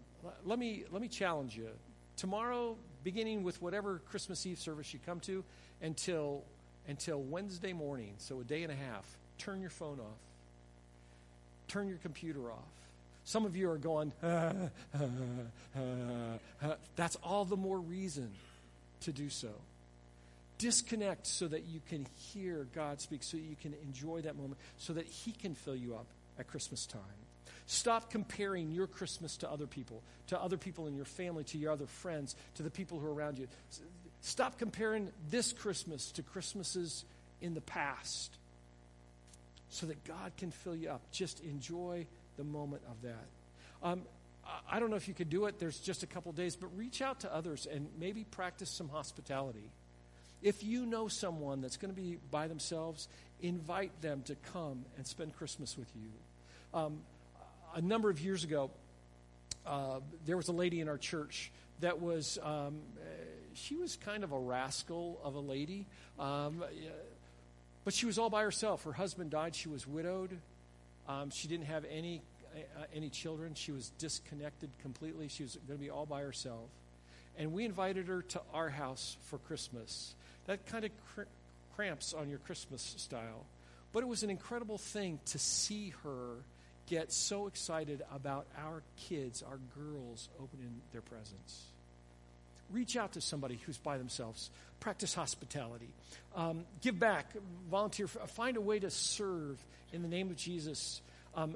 let, 0.46 0.58
me, 0.60 0.84
let 0.92 1.02
me 1.02 1.08
challenge 1.08 1.56
you. 1.56 1.70
Tomorrow, 2.18 2.78
beginning 3.04 3.44
with 3.44 3.62
whatever 3.62 4.02
Christmas 4.10 4.46
Eve 4.46 4.60
service 4.60 4.94
you 4.94 5.00
come 5.06 5.20
to, 5.22 5.44
until, 5.82 6.44
until 6.88 7.22
Wednesday 7.22 7.74
morning, 7.74 8.14
so 8.18 8.40
a 8.40 8.44
day 8.44 8.64
and 8.64 8.72
a 8.72 8.76
half, 8.76 9.06
turn 9.38 9.62
your 9.62 9.70
phone 9.70 10.00
off. 10.00 10.18
Turn 11.68 11.88
your 11.88 11.98
computer 12.00 12.52
off. 12.52 12.58
Some 13.26 13.46
of 13.46 13.56
you 13.56 13.70
are 13.70 13.78
going, 13.78 14.12
ah, 14.24 14.52
ah, 14.96 15.00
ah, 16.64 16.76
that's 16.96 17.16
all 17.18 17.46
the 17.46 17.58
more 17.58 17.80
reason 17.80 18.32
to 19.02 19.12
do 19.12 19.30
so. 19.30 19.52
Disconnect 20.58 21.28
so 21.28 21.48
that 21.48 21.66
you 21.66 21.80
can 21.90 22.08
hear 22.34 22.68
God 22.74 23.00
speak, 23.00 23.24
so 23.24 23.38
you 23.38 23.56
can 23.62 23.74
enjoy 23.84 24.22
that 24.22 24.36
moment, 24.36 24.58
so 24.78 24.94
that 24.94 25.06
He 25.06 25.32
can 25.32 25.54
fill 25.54 25.76
you 25.76 25.94
up 25.94 26.08
at 26.40 26.48
Christmas 26.48 26.86
time. 26.86 27.02
Stop 27.70 28.10
comparing 28.10 28.72
your 28.72 28.88
Christmas 28.88 29.38
to 29.38 29.52
other 29.52 29.68
people, 29.68 30.02
to 30.26 30.42
other 30.42 30.58
people 30.58 30.88
in 30.88 30.96
your 30.96 31.06
family, 31.06 31.44
to 31.44 31.58
your 31.60 31.72
other 31.72 31.86
friends, 31.86 32.36
to 32.56 32.64
the 32.64 32.72
people 32.72 32.98
who 32.98 33.06
are 33.06 33.14
around 33.14 33.38
you. 33.38 33.48
Stop 34.22 34.58
comparing 34.58 35.12
this 35.30 35.54
Christmas 35.54 36.12
to 36.14 36.24
Christmases 36.24 37.06
in 37.42 37.54
the 37.54 37.62
past 37.62 38.36
so 39.70 39.86
that 39.86 40.04
God 40.04 40.32
can 40.36 40.50
fill 40.50 40.76
you 40.76 40.90
up. 40.90 41.12
Just 41.12 41.44
enjoy 41.44 42.08
the 42.38 42.44
moment 42.44 42.82
of 42.90 43.04
that. 43.04 43.28
Um, 43.84 44.02
I 44.68 44.80
don't 44.80 44.90
know 44.90 44.96
if 44.96 45.08
you 45.08 45.14
could 45.14 45.30
do 45.30 45.46
it, 45.46 45.60
there's 45.60 45.78
just 45.78 46.02
a 46.02 46.08
couple 46.08 46.32
days, 46.32 46.56
but 46.56 46.76
reach 46.76 47.04
out 47.04 47.20
to 47.20 47.32
others 47.32 47.68
and 47.72 47.88
maybe 48.00 48.24
practice 48.24 48.72
some 48.72 48.90
hospitality. 48.90 49.70
If 50.42 50.64
you 50.64 50.88
know 50.88 51.08
someone 51.08 51.62
that's 51.62 51.78
going 51.78 51.94
to 51.94 52.02
be 52.02 52.18
by 52.32 52.48
themselves, 52.48 53.08
invite 53.44 54.02
them 54.02 54.24
to 54.24 54.34
come 54.54 54.86
and 54.98 55.06
spend 55.06 55.36
Christmas 55.36 55.78
with 55.78 55.92
you. 55.96 56.10
Um, 56.74 57.02
a 57.76 57.82
number 57.82 58.10
of 58.10 58.20
years 58.20 58.44
ago, 58.44 58.72
uh, 59.66 60.00
there 60.26 60.38
was 60.38 60.48
a 60.48 60.54
lady 60.54 60.82
in 60.82 60.90
our 60.90 60.98
church 60.98 61.52
that 61.82 62.02
was, 62.02 62.38
um, 62.44 62.80
she 63.54 63.76
was 63.76 63.96
kind 63.98 64.24
of 64.24 64.32
a 64.32 64.40
rascal 64.40 65.20
of 65.24 65.36
a 65.36 65.40
lady, 65.40 65.86
um, 66.18 66.64
but 67.86 67.94
she 67.94 68.06
was 68.06 68.18
all 68.18 68.30
by 68.30 68.44
herself. 68.44 68.84
Her 68.84 68.94
husband 68.94 69.32
died, 69.32 69.56
she 69.56 69.70
was 69.70 69.88
widowed, 69.88 70.38
Um, 71.08 71.32
she 71.32 71.48
didn't 71.48 71.66
have 71.66 71.86
any 71.90 72.22
uh, 72.56 72.84
any 72.94 73.10
children. 73.10 73.54
She 73.56 73.72
was 73.72 73.92
disconnected 73.98 74.70
completely. 74.82 75.28
She 75.28 75.44
was 75.44 75.58
going 75.68 75.80
to 75.80 75.84
be 75.84 75.90
all 75.90 76.06
by 76.06 76.22
herself. 76.22 76.70
And 77.38 77.52
we 77.54 77.66
invited 77.66 78.08
her 78.08 78.22
to 78.22 78.42
our 78.54 78.70
house 78.70 79.18
for 79.24 79.38
Christmas. 79.40 80.14
That 80.46 80.66
kind 80.66 80.86
of 80.86 80.92
cr- 81.14 81.30
cramps 81.76 82.14
on 82.14 82.30
your 82.30 82.40
Christmas 82.40 82.82
style. 82.98 83.46
But 83.94 84.04
it 84.04 84.08
was 84.08 84.24
an 84.24 84.30
incredible 84.30 84.78
thing 84.78 85.20
to 85.28 85.40
see 85.40 85.94
her 86.04 86.38
get 86.90 87.12
so 87.12 87.48
excited 87.48 88.02
about 88.14 88.48
our 88.58 88.82
kids, 88.98 89.44
our 89.44 89.60
girls, 89.78 90.28
opening 90.42 90.82
their 90.92 91.02
presents. 91.02 91.66
Reach 92.72 92.98
out 92.98 93.14
to 93.14 93.22
somebody 93.22 93.60
who's 93.66 93.78
by 93.78 93.98
themselves. 93.98 94.50
Practice 94.80 95.14
hospitality. 95.14 95.90
Um, 96.36 96.66
give 96.82 97.00
back. 97.00 97.32
Volunteer. 97.70 98.08
Find 98.08 98.58
a 98.58 98.62
way 98.62 98.80
to 98.80 98.90
serve 98.90 99.64
in 99.94 100.02
the 100.02 100.08
name 100.08 100.30
of 100.30 100.36
Jesus. 100.36 101.02
Um, 101.36 101.56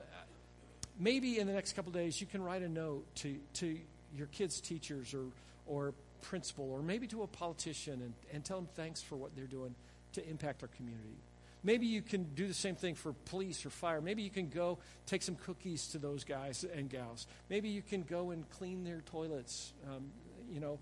maybe 1.00 1.40
in 1.40 1.48
the 1.48 1.54
next 1.54 1.74
couple 1.74 1.92
days 1.92 2.22
you 2.22 2.28
can 2.28 2.44
write 2.44 2.62
a 2.62 2.70
note 2.70 3.04
to, 3.16 3.36
to 3.56 3.78
your 4.16 4.28
kids' 4.28 4.62
teachers 4.62 5.14
or, 5.14 5.26
or 5.66 5.94
principal 6.22 6.72
or 6.72 6.82
maybe 6.82 7.08
to 7.08 7.24
a 7.24 7.28
politician 7.28 7.94
and, 7.94 8.14
and 8.32 8.46
tell 8.46 8.58
them 8.58 8.70
thanks 8.76 9.02
for 9.02 9.16
what 9.16 9.36
they're 9.36 9.46
doing 9.46 9.74
to 10.14 10.28
impact 10.30 10.62
our 10.64 10.70
community. 10.70 11.18
Maybe 11.64 11.86
you 11.86 12.02
can 12.02 12.24
do 12.36 12.48
the 12.48 12.54
same 12.54 12.76
thing 12.76 12.96
for 12.96 13.14
police 13.26 13.66
or 13.66 13.70
fire. 13.70 14.02
Maybe 14.02 14.22
you 14.22 14.30
can 14.30 14.50
go 14.50 14.80
take 15.06 15.22
some 15.22 15.36
cookies 15.36 15.88
to 15.90 15.98
those 15.98 16.24
guys 16.24 16.66
and 16.76 16.90
gals. 16.90 17.26
Maybe 17.50 17.70
you 17.70 17.82
can 17.82 18.04
go 18.04 18.32
and 18.32 18.50
clean 18.52 18.84
their 18.84 19.02
toilets. 19.02 19.72
Um, 19.90 20.12
you 20.52 20.60
know, 20.60 20.80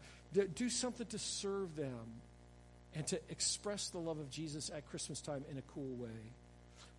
do 0.55 0.69
something 0.69 1.05
to 1.07 1.19
serve 1.19 1.75
them 1.75 2.21
and 2.95 3.05
to 3.07 3.19
express 3.29 3.89
the 3.89 3.99
love 3.99 4.19
of 4.19 4.29
Jesus 4.29 4.69
at 4.75 4.89
Christmas 4.89 5.21
time 5.21 5.43
in 5.51 5.57
a 5.57 5.61
cool 5.73 5.95
way. 5.95 6.09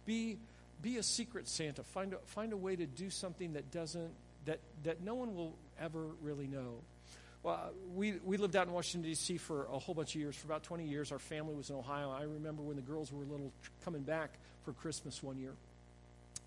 Be 0.06 0.38
be 0.80 0.96
a 0.96 1.02
secret 1.02 1.48
Santa. 1.48 1.84
Find 1.84 2.12
a, 2.12 2.16
find 2.26 2.52
a 2.52 2.56
way 2.56 2.74
to 2.74 2.86
do 2.86 3.08
something 3.08 3.52
that 3.52 3.70
doesn't 3.70 4.10
that 4.46 4.58
that 4.84 5.02
no 5.02 5.14
one 5.14 5.34
will 5.34 5.54
ever 5.80 6.06
really 6.22 6.46
know. 6.46 6.78
Well, 7.42 7.72
we, 7.94 8.12
we 8.24 8.36
lived 8.36 8.54
out 8.54 8.68
in 8.68 8.72
Washington, 8.72 9.08
D.C. 9.08 9.36
for 9.38 9.66
a 9.66 9.78
whole 9.78 9.94
bunch 9.94 10.14
of 10.14 10.20
years. 10.20 10.36
For 10.36 10.46
about 10.46 10.62
20 10.62 10.86
years, 10.86 11.10
our 11.10 11.18
family 11.18 11.54
was 11.54 11.70
in 11.70 11.76
Ohio. 11.76 12.10
I 12.10 12.22
remember 12.22 12.62
when 12.62 12.76
the 12.76 12.82
girls 12.82 13.12
were 13.12 13.24
little 13.24 13.52
coming 13.84 14.02
back 14.02 14.38
for 14.64 14.72
Christmas 14.72 15.22
one 15.22 15.38
year. 15.38 15.54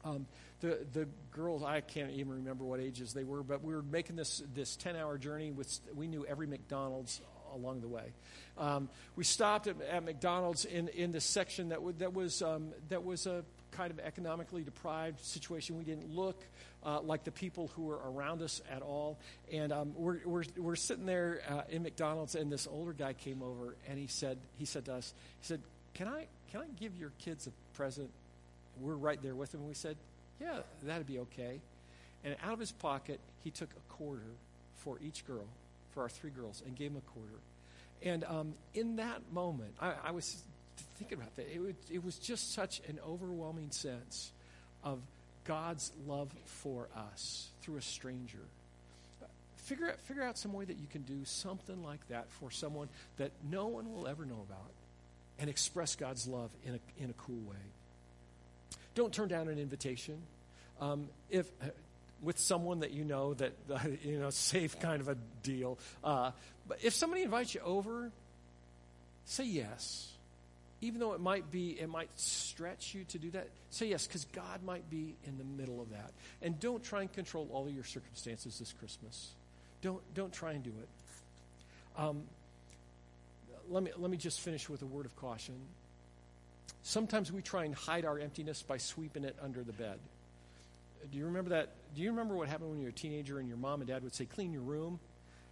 Um, 0.05 0.25
the, 0.61 0.85
the 0.93 1.07
girls, 1.31 1.63
I 1.63 1.81
can't 1.81 2.11
even 2.11 2.31
remember 2.33 2.63
what 2.63 2.79
ages 2.79 3.13
they 3.13 3.23
were, 3.23 3.43
but 3.43 3.63
we 3.63 3.73
were 3.73 3.81
making 3.81 4.15
this, 4.15 4.41
this 4.53 4.77
10 4.77 4.95
hour 4.95 5.17
journey. 5.17 5.51
With, 5.51 5.79
we 5.93 6.07
knew 6.07 6.25
every 6.25 6.47
McDonald's 6.47 7.19
along 7.53 7.81
the 7.81 7.87
way. 7.87 8.13
Um, 8.57 8.89
we 9.15 9.23
stopped 9.23 9.67
at, 9.67 9.81
at, 9.81 10.05
McDonald's 10.05 10.63
in, 10.63 10.87
in 10.89 11.11
the 11.11 11.21
section 11.21 11.69
that, 11.69 11.75
w- 11.75 11.95
that, 11.99 12.13
was, 12.13 12.41
um, 12.41 12.69
that 12.89 13.03
was 13.03 13.25
a 13.25 13.43
kind 13.75 13.91
of 13.91 13.99
economically 13.99 14.63
deprived 14.63 15.19
situation. 15.19 15.77
We 15.77 15.83
didn't 15.83 16.09
look 16.15 16.41
uh, 16.83 17.01
like 17.01 17.23
the 17.23 17.31
people 17.31 17.71
who 17.75 17.83
were 17.83 17.99
around 18.11 18.41
us 18.41 18.61
at 18.71 18.81
all. 18.81 19.17
And 19.51 19.71
um, 19.71 19.93
we're, 19.95 20.19
we're, 20.25 20.43
we're 20.57 20.75
sitting 20.75 21.05
there 21.05 21.41
uh, 21.49 21.61
in 21.69 21.83
McDonald's, 21.83 22.35
and 22.35 22.51
this 22.51 22.67
older 22.67 22.93
guy 22.93 23.13
came 23.13 23.41
over, 23.41 23.75
and 23.89 23.97
he 23.99 24.07
said, 24.07 24.37
he 24.57 24.65
said 24.65 24.85
to 24.85 24.93
us, 24.93 25.13
he 25.39 25.45
said, 25.45 25.61
can 25.93 26.07
I, 26.07 26.27
can 26.51 26.61
I 26.61 26.65
give 26.79 26.95
your 26.97 27.11
kids 27.19 27.47
a 27.47 27.75
present? 27.75 28.09
We're 28.79 28.95
right 28.95 29.21
there 29.21 29.35
with 29.35 29.53
him. 29.53 29.61
And 29.61 29.69
we 29.69 29.75
said, 29.75 29.97
yeah, 30.39 30.59
that'd 30.83 31.07
be 31.07 31.19
okay. 31.19 31.59
And 32.23 32.35
out 32.43 32.53
of 32.53 32.59
his 32.59 32.71
pocket, 32.71 33.19
he 33.43 33.51
took 33.51 33.69
a 33.69 33.93
quarter 33.93 34.21
for 34.77 34.97
each 35.05 35.25
girl, 35.25 35.45
for 35.93 36.03
our 36.03 36.09
three 36.09 36.31
girls, 36.31 36.61
and 36.65 36.75
gave 36.75 36.93
them 36.93 37.01
a 37.05 37.11
quarter. 37.11 37.39
And 38.03 38.23
um, 38.25 38.53
in 38.73 38.97
that 38.97 39.21
moment, 39.31 39.73
I, 39.81 39.93
I 40.05 40.11
was 40.11 40.43
thinking 40.97 41.17
about 41.17 41.35
that. 41.35 41.47
It, 41.47 41.75
it 41.91 42.03
was 42.03 42.17
just 42.17 42.53
such 42.53 42.81
an 42.87 42.99
overwhelming 43.07 43.71
sense 43.71 44.31
of 44.83 44.99
God's 45.45 45.91
love 46.07 46.29
for 46.45 46.87
us 46.95 47.49
through 47.61 47.77
a 47.77 47.81
stranger. 47.81 48.39
Figure 49.57 49.89
out, 49.89 49.99
figure 50.01 50.23
out 50.23 50.37
some 50.37 50.53
way 50.53 50.65
that 50.65 50.77
you 50.77 50.87
can 50.91 51.01
do 51.03 51.25
something 51.25 51.83
like 51.83 52.07
that 52.09 52.29
for 52.29 52.51
someone 52.51 52.87
that 53.17 53.31
no 53.49 53.67
one 53.67 53.91
will 53.91 54.07
ever 54.07 54.25
know 54.25 54.45
about 54.47 54.71
and 55.39 55.49
express 55.49 55.95
God's 55.95 56.27
love 56.27 56.51
in 56.65 56.75
a, 56.75 57.03
in 57.03 57.09
a 57.09 57.13
cool 57.13 57.41
way. 57.47 57.55
Don't 58.93 59.13
turn 59.13 59.27
down 59.27 59.47
an 59.47 59.59
invitation. 59.59 60.17
Um, 60.79 61.07
if 61.29 61.49
uh, 61.61 61.67
with 62.21 62.39
someone 62.39 62.79
that 62.79 62.91
you 62.91 63.03
know 63.03 63.33
that 63.35 63.53
uh, 63.71 63.79
you 64.03 64.19
know 64.19 64.29
safe 64.29 64.79
kind 64.79 65.01
of 65.01 65.09
a 65.09 65.17
deal. 65.43 65.77
Uh, 66.03 66.31
but 66.67 66.83
if 66.83 66.93
somebody 66.93 67.23
invites 67.23 67.53
you 67.53 67.61
over, 67.61 68.11
say 69.25 69.45
yes 69.45 70.14
even 70.81 70.99
though 70.99 71.13
it 71.13 71.21
might 71.21 71.51
be, 71.51 71.69
it 71.79 71.89
might 71.89 72.09
stretch 72.15 72.93
you 72.93 73.05
to 73.05 73.17
do 73.17 73.31
that, 73.31 73.49
say 73.69 73.87
yes, 73.87 74.05
because 74.05 74.25
God 74.25 74.63
might 74.63 74.89
be 74.89 75.15
in 75.25 75.37
the 75.37 75.43
middle 75.43 75.81
of 75.81 75.89
that. 75.91 76.11
And 76.41 76.59
don't 76.59 76.83
try 76.83 77.01
and 77.01 77.11
control 77.11 77.47
all 77.51 77.67
of 77.67 77.73
your 77.73 77.83
circumstances 77.83 78.59
this 78.59 78.73
Christmas. 78.73 79.31
Don't, 79.81 80.01
don't 80.13 80.33
try 80.33 80.51
and 80.51 80.63
do 80.63 80.71
it. 80.71 80.89
Um, 81.97 82.23
let, 83.69 83.83
me, 83.83 83.91
let 83.97 84.11
me 84.11 84.17
just 84.17 84.41
finish 84.41 84.69
with 84.69 84.81
a 84.81 84.85
word 84.85 85.05
of 85.05 85.15
caution. 85.15 85.55
Sometimes 86.83 87.31
we 87.31 87.41
try 87.41 87.63
and 87.63 87.73
hide 87.73 88.05
our 88.05 88.19
emptiness 88.19 88.61
by 88.61 88.77
sweeping 88.77 89.23
it 89.23 89.35
under 89.41 89.63
the 89.63 89.73
bed. 89.73 89.97
Do 91.11 91.17
you 91.17 91.25
remember 91.25 91.51
that? 91.51 91.69
Do 91.95 92.01
you 92.01 92.09
remember 92.09 92.35
what 92.35 92.49
happened 92.49 92.71
when 92.71 92.79
you 92.79 92.85
were 92.85 92.89
a 92.89 92.93
teenager 92.93 93.39
and 93.39 93.47
your 93.47 93.57
mom 93.57 93.81
and 93.81 93.87
dad 93.87 94.03
would 94.03 94.13
say, 94.13 94.25
clean 94.25 94.51
your 94.51 94.61
room? 94.61 94.99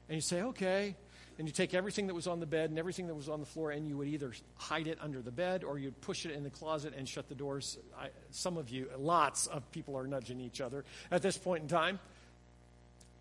And 0.09 0.15
you 0.15 0.21
say, 0.21 0.41
okay 0.41 0.95
and 1.37 1.47
you 1.47 1.51
take 1.51 1.73
everything 1.73 2.07
that 2.07 2.13
was 2.13 2.27
on 2.27 2.39
the 2.39 2.45
bed 2.45 2.69
and 2.69 2.77
everything 2.77 3.07
that 3.07 3.15
was 3.15 3.29
on 3.29 3.39
the 3.39 3.45
floor, 3.45 3.71
and 3.71 3.87
you 3.87 3.97
would 3.97 4.07
either 4.07 4.33
hide 4.55 4.87
it 4.87 4.97
under 5.01 5.21
the 5.21 5.31
bed 5.31 5.63
or 5.63 5.79
you'd 5.79 5.99
push 6.01 6.25
it 6.25 6.31
in 6.31 6.43
the 6.43 6.49
closet 6.49 6.93
and 6.97 7.07
shut 7.07 7.27
the 7.29 7.35
doors. 7.35 7.77
I, 7.99 8.09
some 8.31 8.57
of 8.57 8.69
you, 8.69 8.89
lots 8.97 9.47
of 9.47 9.69
people 9.71 9.97
are 9.97 10.05
nudging 10.05 10.39
each 10.39 10.61
other 10.61 10.85
at 11.11 11.21
this 11.21 11.37
point 11.37 11.63
in 11.63 11.67
time. 11.67 11.99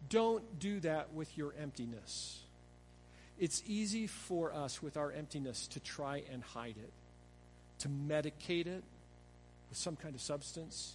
Don't 0.08 0.58
do 0.58 0.80
that 0.80 1.14
with 1.14 1.36
your 1.38 1.54
emptiness. 1.60 2.40
It's 3.38 3.62
easy 3.66 4.06
for 4.06 4.52
us 4.52 4.82
with 4.82 4.96
our 4.96 5.10
emptiness 5.10 5.66
to 5.68 5.80
try 5.80 6.22
and 6.32 6.42
hide 6.42 6.76
it, 6.76 6.92
to 7.80 7.88
medicate 7.88 8.66
it 8.66 8.84
with 9.68 9.78
some 9.78 9.96
kind 9.96 10.14
of 10.14 10.20
substance 10.20 10.94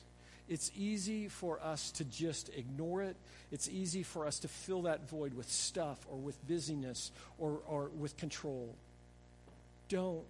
it's 0.49 0.71
easy 0.77 1.27
for 1.27 1.59
us 1.61 1.91
to 1.91 2.05
just 2.05 2.49
ignore 2.55 3.03
it. 3.03 3.17
It's 3.51 3.67
easy 3.67 4.03
for 4.03 4.25
us 4.25 4.39
to 4.39 4.47
fill 4.47 4.83
that 4.83 5.09
void 5.09 5.33
with 5.33 5.49
stuff 5.49 5.97
or 6.09 6.17
with 6.17 6.45
busyness 6.47 7.11
or, 7.37 7.59
or 7.67 7.89
with 7.97 8.15
control. 8.17 8.73
Don't 9.89 10.23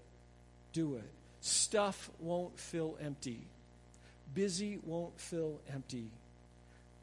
do 0.74 0.96
it. 0.96 1.10
Stuff 1.42 2.10
won't 2.20 2.60
fill 2.60 2.98
empty. 3.02 3.42
Busy 4.34 4.80
won't 4.84 5.20
fill 5.20 5.60
empty. 5.72 6.12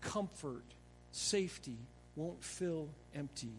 Comfort, 0.01 0.65
safety 1.13 1.79
won't 2.17 2.43
fill 2.43 2.89
empty. 3.15 3.55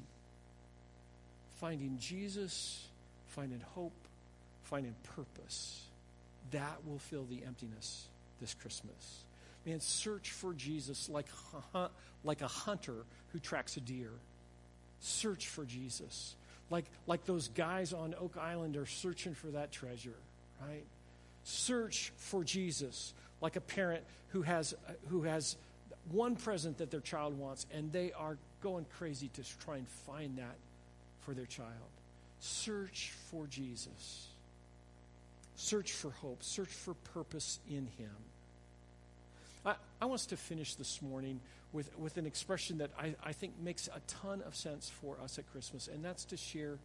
Finding 1.59 1.97
Jesus, 1.97 2.87
finding 3.27 3.61
hope, 3.73 4.07
finding 4.63 4.95
purpose, 5.15 5.83
that 6.51 6.77
will 6.85 6.99
fill 6.99 7.25
the 7.29 7.43
emptiness 7.45 8.07
this 8.39 8.53
Christmas. 8.53 9.24
Man, 9.65 9.79
search 9.79 10.31
for 10.31 10.53
Jesus 10.53 11.09
like, 11.09 11.27
like 12.23 12.41
a 12.41 12.47
hunter 12.47 13.05
who 13.33 13.39
tracks 13.39 13.77
a 13.77 13.81
deer. 13.81 14.11
Search 14.99 15.47
for 15.47 15.65
Jesus. 15.65 16.35
Like, 16.69 16.85
like 17.07 17.25
those 17.25 17.49
guys 17.49 17.93
on 17.93 18.15
Oak 18.19 18.37
Island 18.39 18.77
are 18.77 18.85
searching 18.85 19.33
for 19.33 19.47
that 19.47 19.71
treasure, 19.71 20.15
right? 20.61 20.83
Search 21.43 22.11
for 22.17 22.43
Jesus 22.43 23.13
like 23.41 23.55
a 23.55 23.61
parent 23.61 24.03
who 24.29 24.41
has, 24.41 24.73
who 25.09 25.23
has 25.23 25.57
one 26.11 26.35
present 26.35 26.77
that 26.77 26.91
their 26.91 27.01
child 27.01 27.37
wants, 27.37 27.65
and 27.73 27.91
they 27.91 28.11
are 28.13 28.37
going 28.61 28.85
crazy 28.97 29.29
to 29.33 29.43
try 29.59 29.77
and 29.77 29.87
find 29.87 30.37
that 30.37 30.55
for 31.21 31.33
their 31.33 31.45
child. 31.45 31.69
Search 32.39 33.13
for 33.31 33.47
Jesus. 33.47 34.27
Search 35.55 35.91
for 35.91 36.11
hope. 36.11 36.43
Search 36.43 36.69
for 36.69 36.93
purpose 37.13 37.59
in 37.69 37.87
Him. 37.97 38.11
I, 39.65 39.75
I 40.01 40.05
want 40.05 40.21
us 40.21 40.25
to 40.27 40.37
finish 40.37 40.75
this 40.75 41.01
morning 41.01 41.39
with, 41.73 41.97
with 41.97 42.17
an 42.17 42.25
expression 42.25 42.77
that 42.77 42.91
I, 42.99 43.15
I 43.23 43.33
think 43.33 43.53
makes 43.61 43.87
a 43.87 43.99
ton 44.07 44.41
of 44.45 44.55
sense 44.55 44.89
for 44.89 45.17
us 45.23 45.39
at 45.39 45.51
Christmas, 45.51 45.87
and 45.87 46.03
that's 46.03 46.25
to 46.25 46.37
share 46.37 46.77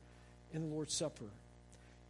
in 0.52 0.62
the 0.62 0.74
Lord's 0.74 0.94
Supper. 0.94 1.26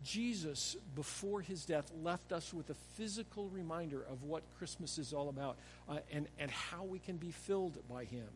Jesus, 0.03 0.77
before 0.95 1.43
his 1.43 1.67
death, 1.67 1.91
left 2.03 2.33
us 2.33 2.55
with 2.55 2.71
a 2.71 2.75
physical 2.95 3.49
reminder 3.51 4.03
of 4.11 4.23
what 4.23 4.43
Christmas 4.59 4.97
is 4.97 5.13
all 5.13 5.29
about 5.29 5.57
uh, 5.89 5.99
and, 6.11 6.27
and 6.39 6.51
how 6.51 6.85
we 6.85 6.99
can 6.99 7.17
be 7.17 7.31
filled 7.31 7.77
by 7.89 8.05
him. 8.05 8.27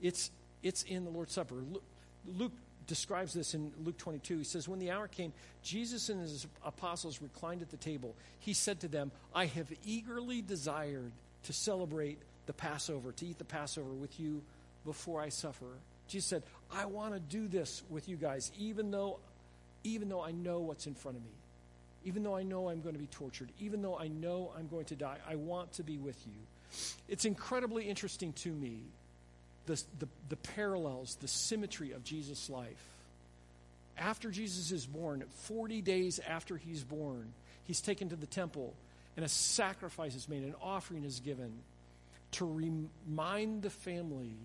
It's, 0.00 0.30
it's 0.62 0.84
in 0.84 1.04
the 1.04 1.10
Lord's 1.10 1.34
Supper. 1.34 1.56
Luke, 1.56 1.82
Luke 2.26 2.52
describes 2.86 3.34
this 3.34 3.52
in 3.52 3.72
Luke 3.84 3.98
22. 3.98 4.38
He 4.38 4.44
says, 4.44 4.68
When 4.68 4.78
the 4.78 4.90
hour 4.90 5.06
came, 5.06 5.34
Jesus 5.62 6.08
and 6.08 6.20
his 6.20 6.46
apostles 6.64 7.20
reclined 7.20 7.60
at 7.60 7.70
the 7.70 7.76
table. 7.76 8.14
He 8.38 8.54
said 8.54 8.80
to 8.80 8.88
them, 8.88 9.10
I 9.34 9.46
have 9.46 9.70
eagerly 9.84 10.40
desired 10.40 11.12
to 11.44 11.52
celebrate 11.52 12.18
the 12.46 12.52
Passover, 12.52 13.12
to 13.12 13.26
eat 13.26 13.38
the 13.38 13.44
Passover 13.44 13.90
with 13.90 14.18
you 14.18 14.42
before 14.84 15.20
I 15.20 15.28
suffer. 15.28 15.66
Jesus 16.08 16.28
said, 16.28 16.42
I 16.72 16.86
want 16.86 17.14
to 17.14 17.20
do 17.20 17.48
this 17.48 17.82
with 17.90 18.08
you 18.08 18.16
guys, 18.16 18.52
even 18.58 18.90
though, 18.90 19.18
even 19.84 20.08
though 20.08 20.22
I 20.22 20.30
know 20.32 20.60
what's 20.60 20.86
in 20.86 20.94
front 20.94 21.16
of 21.16 21.22
me. 21.22 21.30
Even 22.04 22.22
though 22.22 22.36
I 22.36 22.44
know 22.44 22.68
I'm 22.68 22.80
going 22.82 22.94
to 22.94 23.00
be 23.00 23.08
tortured, 23.08 23.48
even 23.60 23.82
though 23.82 23.98
I 23.98 24.06
know 24.06 24.52
I'm 24.56 24.68
going 24.68 24.84
to 24.86 24.94
die, 24.94 25.18
I 25.28 25.34
want 25.34 25.72
to 25.72 25.82
be 25.82 25.98
with 25.98 26.16
you. 26.24 26.92
It's 27.08 27.24
incredibly 27.24 27.88
interesting 27.88 28.32
to 28.34 28.48
me 28.50 28.82
the, 29.66 29.82
the, 29.98 30.08
the 30.28 30.36
parallels, 30.36 31.16
the 31.20 31.26
symmetry 31.28 31.92
of 31.92 32.04
Jesus' 32.04 32.48
life. 32.48 32.82
After 33.98 34.30
Jesus 34.30 34.70
is 34.70 34.86
born, 34.86 35.24
40 35.46 35.80
days 35.82 36.20
after 36.28 36.56
he's 36.56 36.84
born, 36.84 37.32
he's 37.64 37.80
taken 37.80 38.10
to 38.10 38.16
the 38.16 38.26
temple 38.26 38.74
and 39.16 39.24
a 39.24 39.28
sacrifice 39.28 40.14
is 40.14 40.28
made, 40.28 40.42
an 40.42 40.54
offering 40.60 41.04
is 41.04 41.20
given 41.20 41.52
to 42.32 42.44
remind 42.44 43.62
the 43.62 43.70
family 43.70 44.36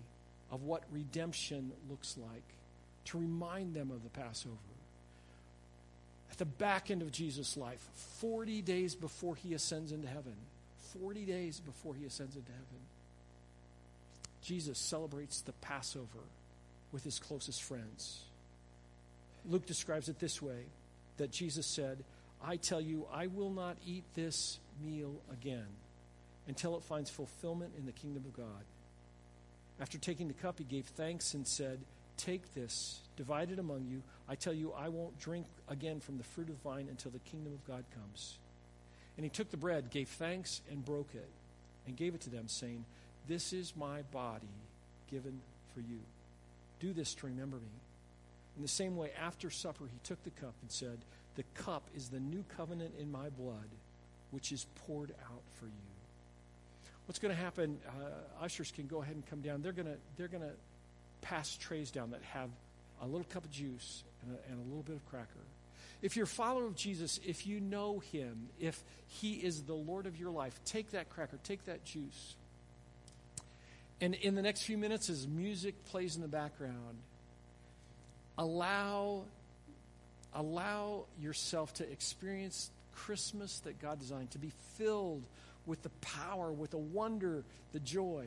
of 0.50 0.62
what 0.62 0.82
redemption 0.90 1.72
looks 1.90 2.16
like, 2.16 2.42
to 3.06 3.18
remind 3.18 3.74
them 3.74 3.90
of 3.90 4.02
the 4.02 4.10
Passover. 4.10 4.56
At 6.30 6.38
the 6.38 6.46
back 6.46 6.90
end 6.90 7.02
of 7.02 7.12
Jesus' 7.12 7.56
life, 7.56 7.86
40 8.20 8.62
days 8.62 8.94
before 8.94 9.36
he 9.36 9.52
ascends 9.52 9.92
into 9.92 10.08
heaven, 10.08 10.36
40 10.98 11.24
days 11.26 11.60
before 11.60 11.94
he 11.94 12.06
ascends 12.06 12.36
into 12.36 12.50
heaven, 12.50 12.82
Jesus 14.42 14.78
celebrates 14.78 15.42
the 15.42 15.52
Passover 15.52 16.06
with 16.90 17.04
his 17.04 17.18
closest 17.18 17.62
friends. 17.62 18.22
Luke 19.46 19.66
describes 19.66 20.08
it 20.08 20.18
this 20.18 20.40
way 20.40 20.64
that 21.16 21.30
Jesus 21.30 21.66
said, 21.66 22.04
I 22.44 22.56
tell 22.56 22.80
you, 22.80 23.06
I 23.12 23.28
will 23.28 23.50
not 23.50 23.76
eat 23.86 24.04
this 24.14 24.58
meal 24.84 25.14
again 25.32 25.66
until 26.48 26.76
it 26.76 26.82
finds 26.82 27.10
fulfillment 27.10 27.72
in 27.78 27.86
the 27.86 27.92
kingdom 27.92 28.24
of 28.26 28.36
God. 28.36 28.64
After 29.80 29.98
taking 29.98 30.28
the 30.28 30.34
cup, 30.34 30.58
he 30.58 30.64
gave 30.64 30.86
thanks 30.86 31.34
and 31.34 31.46
said, 31.46 31.80
Take 32.16 32.54
this, 32.54 33.00
divide 33.16 33.50
it 33.50 33.58
among 33.58 33.86
you. 33.86 34.02
I 34.28 34.34
tell 34.34 34.52
you, 34.52 34.72
I 34.72 34.88
won't 34.88 35.18
drink 35.18 35.46
again 35.68 36.00
from 36.00 36.18
the 36.18 36.24
fruit 36.24 36.48
of 36.48 36.62
the 36.62 36.68
vine 36.68 36.86
until 36.88 37.10
the 37.10 37.18
kingdom 37.20 37.52
of 37.52 37.66
God 37.66 37.84
comes. 37.94 38.38
And 39.16 39.24
he 39.24 39.30
took 39.30 39.50
the 39.50 39.56
bread, 39.56 39.90
gave 39.90 40.08
thanks, 40.08 40.60
and 40.70 40.84
broke 40.84 41.14
it, 41.14 41.28
and 41.86 41.96
gave 41.96 42.14
it 42.14 42.20
to 42.22 42.30
them, 42.30 42.48
saying, 42.48 42.84
This 43.28 43.52
is 43.52 43.74
my 43.76 44.02
body 44.12 44.46
given 45.10 45.40
for 45.74 45.80
you. 45.80 45.98
Do 46.80 46.92
this 46.92 47.14
to 47.14 47.26
remember 47.26 47.56
me. 47.56 47.72
In 48.56 48.62
the 48.62 48.68
same 48.68 48.96
way, 48.96 49.10
after 49.20 49.50
supper, 49.50 49.84
he 49.84 49.98
took 50.04 50.22
the 50.24 50.30
cup 50.30 50.54
and 50.60 50.70
said, 50.70 50.98
The 51.36 51.44
cup 51.54 51.84
is 51.96 52.08
the 52.08 52.20
new 52.20 52.44
covenant 52.56 52.94
in 53.00 53.10
my 53.10 53.30
blood, 53.30 53.68
which 54.32 54.50
is 54.50 54.66
poured 54.86 55.12
out 55.30 55.42
for 55.58 55.66
you. 55.66 55.72
What's 57.06 57.18
going 57.18 57.34
to 57.34 57.40
happen? 57.40 57.78
Uh, 57.86 58.44
ushers 58.44 58.72
can 58.72 58.86
go 58.86 59.02
ahead 59.02 59.14
and 59.14 59.24
come 59.26 59.40
down. 59.40 59.62
They're 59.62 59.72
going 59.72 59.86
to 59.86 59.96
they're 60.16 60.28
going 60.28 60.42
to 60.42 60.54
pass 61.20 61.56
trays 61.56 61.90
down 61.90 62.10
that 62.10 62.22
have 62.22 62.50
a 63.00 63.06
little 63.06 63.26
cup 63.30 63.44
of 63.44 63.50
juice 63.50 64.02
and 64.22 64.36
a, 64.36 64.50
and 64.50 64.60
a 64.60 64.68
little 64.68 64.82
bit 64.82 64.96
of 64.96 65.06
cracker. 65.08 65.28
If 66.00 66.16
you're 66.16 66.24
a 66.24 66.28
follower 66.28 66.66
of 66.66 66.74
Jesus, 66.74 67.20
if 67.24 67.46
you 67.46 67.60
know 67.60 68.00
Him, 68.00 68.48
if 68.58 68.82
He 69.06 69.34
is 69.34 69.62
the 69.62 69.74
Lord 69.74 70.06
of 70.06 70.18
your 70.18 70.30
life, 70.30 70.58
take 70.64 70.90
that 70.90 71.08
cracker, 71.10 71.38
take 71.44 71.64
that 71.66 71.84
juice. 71.84 72.34
And 74.00 74.14
in 74.14 74.34
the 74.34 74.42
next 74.42 74.62
few 74.62 74.76
minutes, 74.76 75.08
as 75.08 75.28
music 75.28 75.84
plays 75.84 76.16
in 76.16 76.22
the 76.22 76.28
background, 76.28 76.98
allow 78.36 79.24
allow 80.34 81.04
yourself 81.20 81.74
to 81.74 81.90
experience 81.90 82.70
Christmas 82.94 83.60
that 83.60 83.80
God 83.80 83.98
designed, 83.98 84.30
to 84.32 84.38
be 84.38 84.52
filled 84.76 85.22
with 85.66 85.82
the 85.82 85.90
power, 86.00 86.52
with 86.52 86.70
the 86.70 86.78
wonder, 86.78 87.44
the 87.72 87.80
joy 87.80 88.26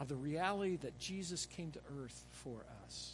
of 0.00 0.08
the 0.08 0.16
reality 0.16 0.76
that 0.76 0.98
Jesus 0.98 1.46
came 1.46 1.70
to 1.70 1.78
earth 2.02 2.24
for 2.32 2.58
us. 2.84 3.12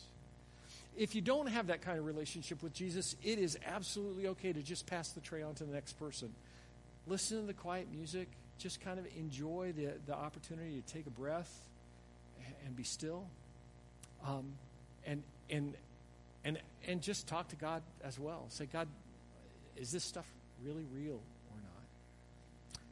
If 0.96 1.14
you 1.14 1.20
don't 1.20 1.46
have 1.48 1.68
that 1.68 1.82
kind 1.82 1.98
of 1.98 2.04
relationship 2.04 2.62
with 2.62 2.72
Jesus, 2.72 3.14
it 3.22 3.38
is 3.38 3.58
absolutely 3.66 4.28
okay 4.28 4.52
to 4.52 4.62
just 4.62 4.86
pass 4.86 5.10
the 5.10 5.20
tray 5.20 5.42
on 5.42 5.54
to 5.54 5.64
the 5.64 5.72
next 5.72 5.94
person. 5.94 6.32
Listen 7.06 7.40
to 7.40 7.46
the 7.46 7.54
quiet 7.54 7.88
music, 7.92 8.28
just 8.58 8.80
kind 8.80 8.98
of 8.98 9.06
enjoy 9.16 9.72
the, 9.76 9.92
the 10.06 10.14
opportunity 10.14 10.82
to 10.82 10.92
take 10.92 11.06
a 11.06 11.10
breath 11.10 11.64
and 12.66 12.76
be 12.76 12.82
still. 12.82 13.24
Um, 14.26 14.52
and, 15.06 15.22
and, 15.48 15.74
and, 16.44 16.58
and 16.86 17.00
just 17.00 17.26
talk 17.26 17.48
to 17.48 17.56
God 17.56 17.82
as 18.04 18.18
well. 18.18 18.46
Say, 18.48 18.66
God, 18.70 18.88
is 19.76 19.90
this 19.90 20.04
stuff 20.04 20.26
really 20.64 20.84
real? 20.94 21.14
Or 21.50 21.60
not? 21.62 21.84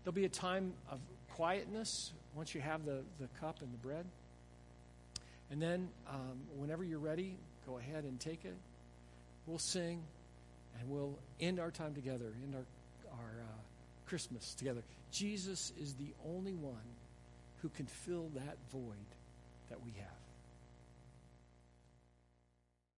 There'll 0.03 0.15
be 0.15 0.25
a 0.25 0.29
time 0.29 0.73
of 0.91 0.99
quietness 1.35 2.13
once 2.35 2.55
you 2.55 2.61
have 2.61 2.85
the, 2.85 3.03
the 3.21 3.29
cup 3.41 3.63
and 3.63 3.73
the 3.73 3.79
bread. 3.79 4.05
And 5.51 5.63
then, 5.63 5.89
um, 6.09 6.39
whenever 6.57 6.85
you're 6.85 6.99
ready, 6.99 7.37
go 7.67 7.79
ahead 7.79 8.05
and 8.05 8.21
take 8.21 8.45
it. 8.45 8.57
We'll 9.47 9.59
sing 9.59 10.03
and 10.79 10.91
we'll 10.91 11.19
end 11.41 11.59
our 11.59 11.71
time 11.71 11.95
together, 11.95 12.27
end 12.43 12.55
our, 12.55 13.19
our 13.19 13.41
uh, 13.41 13.61
Christmas 14.07 14.55
together. 14.55 14.83
Jesus 15.11 15.73
is 15.81 15.95
the 15.95 16.13
only 16.27 16.55
one 16.55 16.75
who 17.63 17.69
can 17.71 17.87
fill 17.87 18.29
that 18.35 18.57
void 18.71 19.07
that 19.71 19.79
we 19.85 19.93
have. 19.99 20.18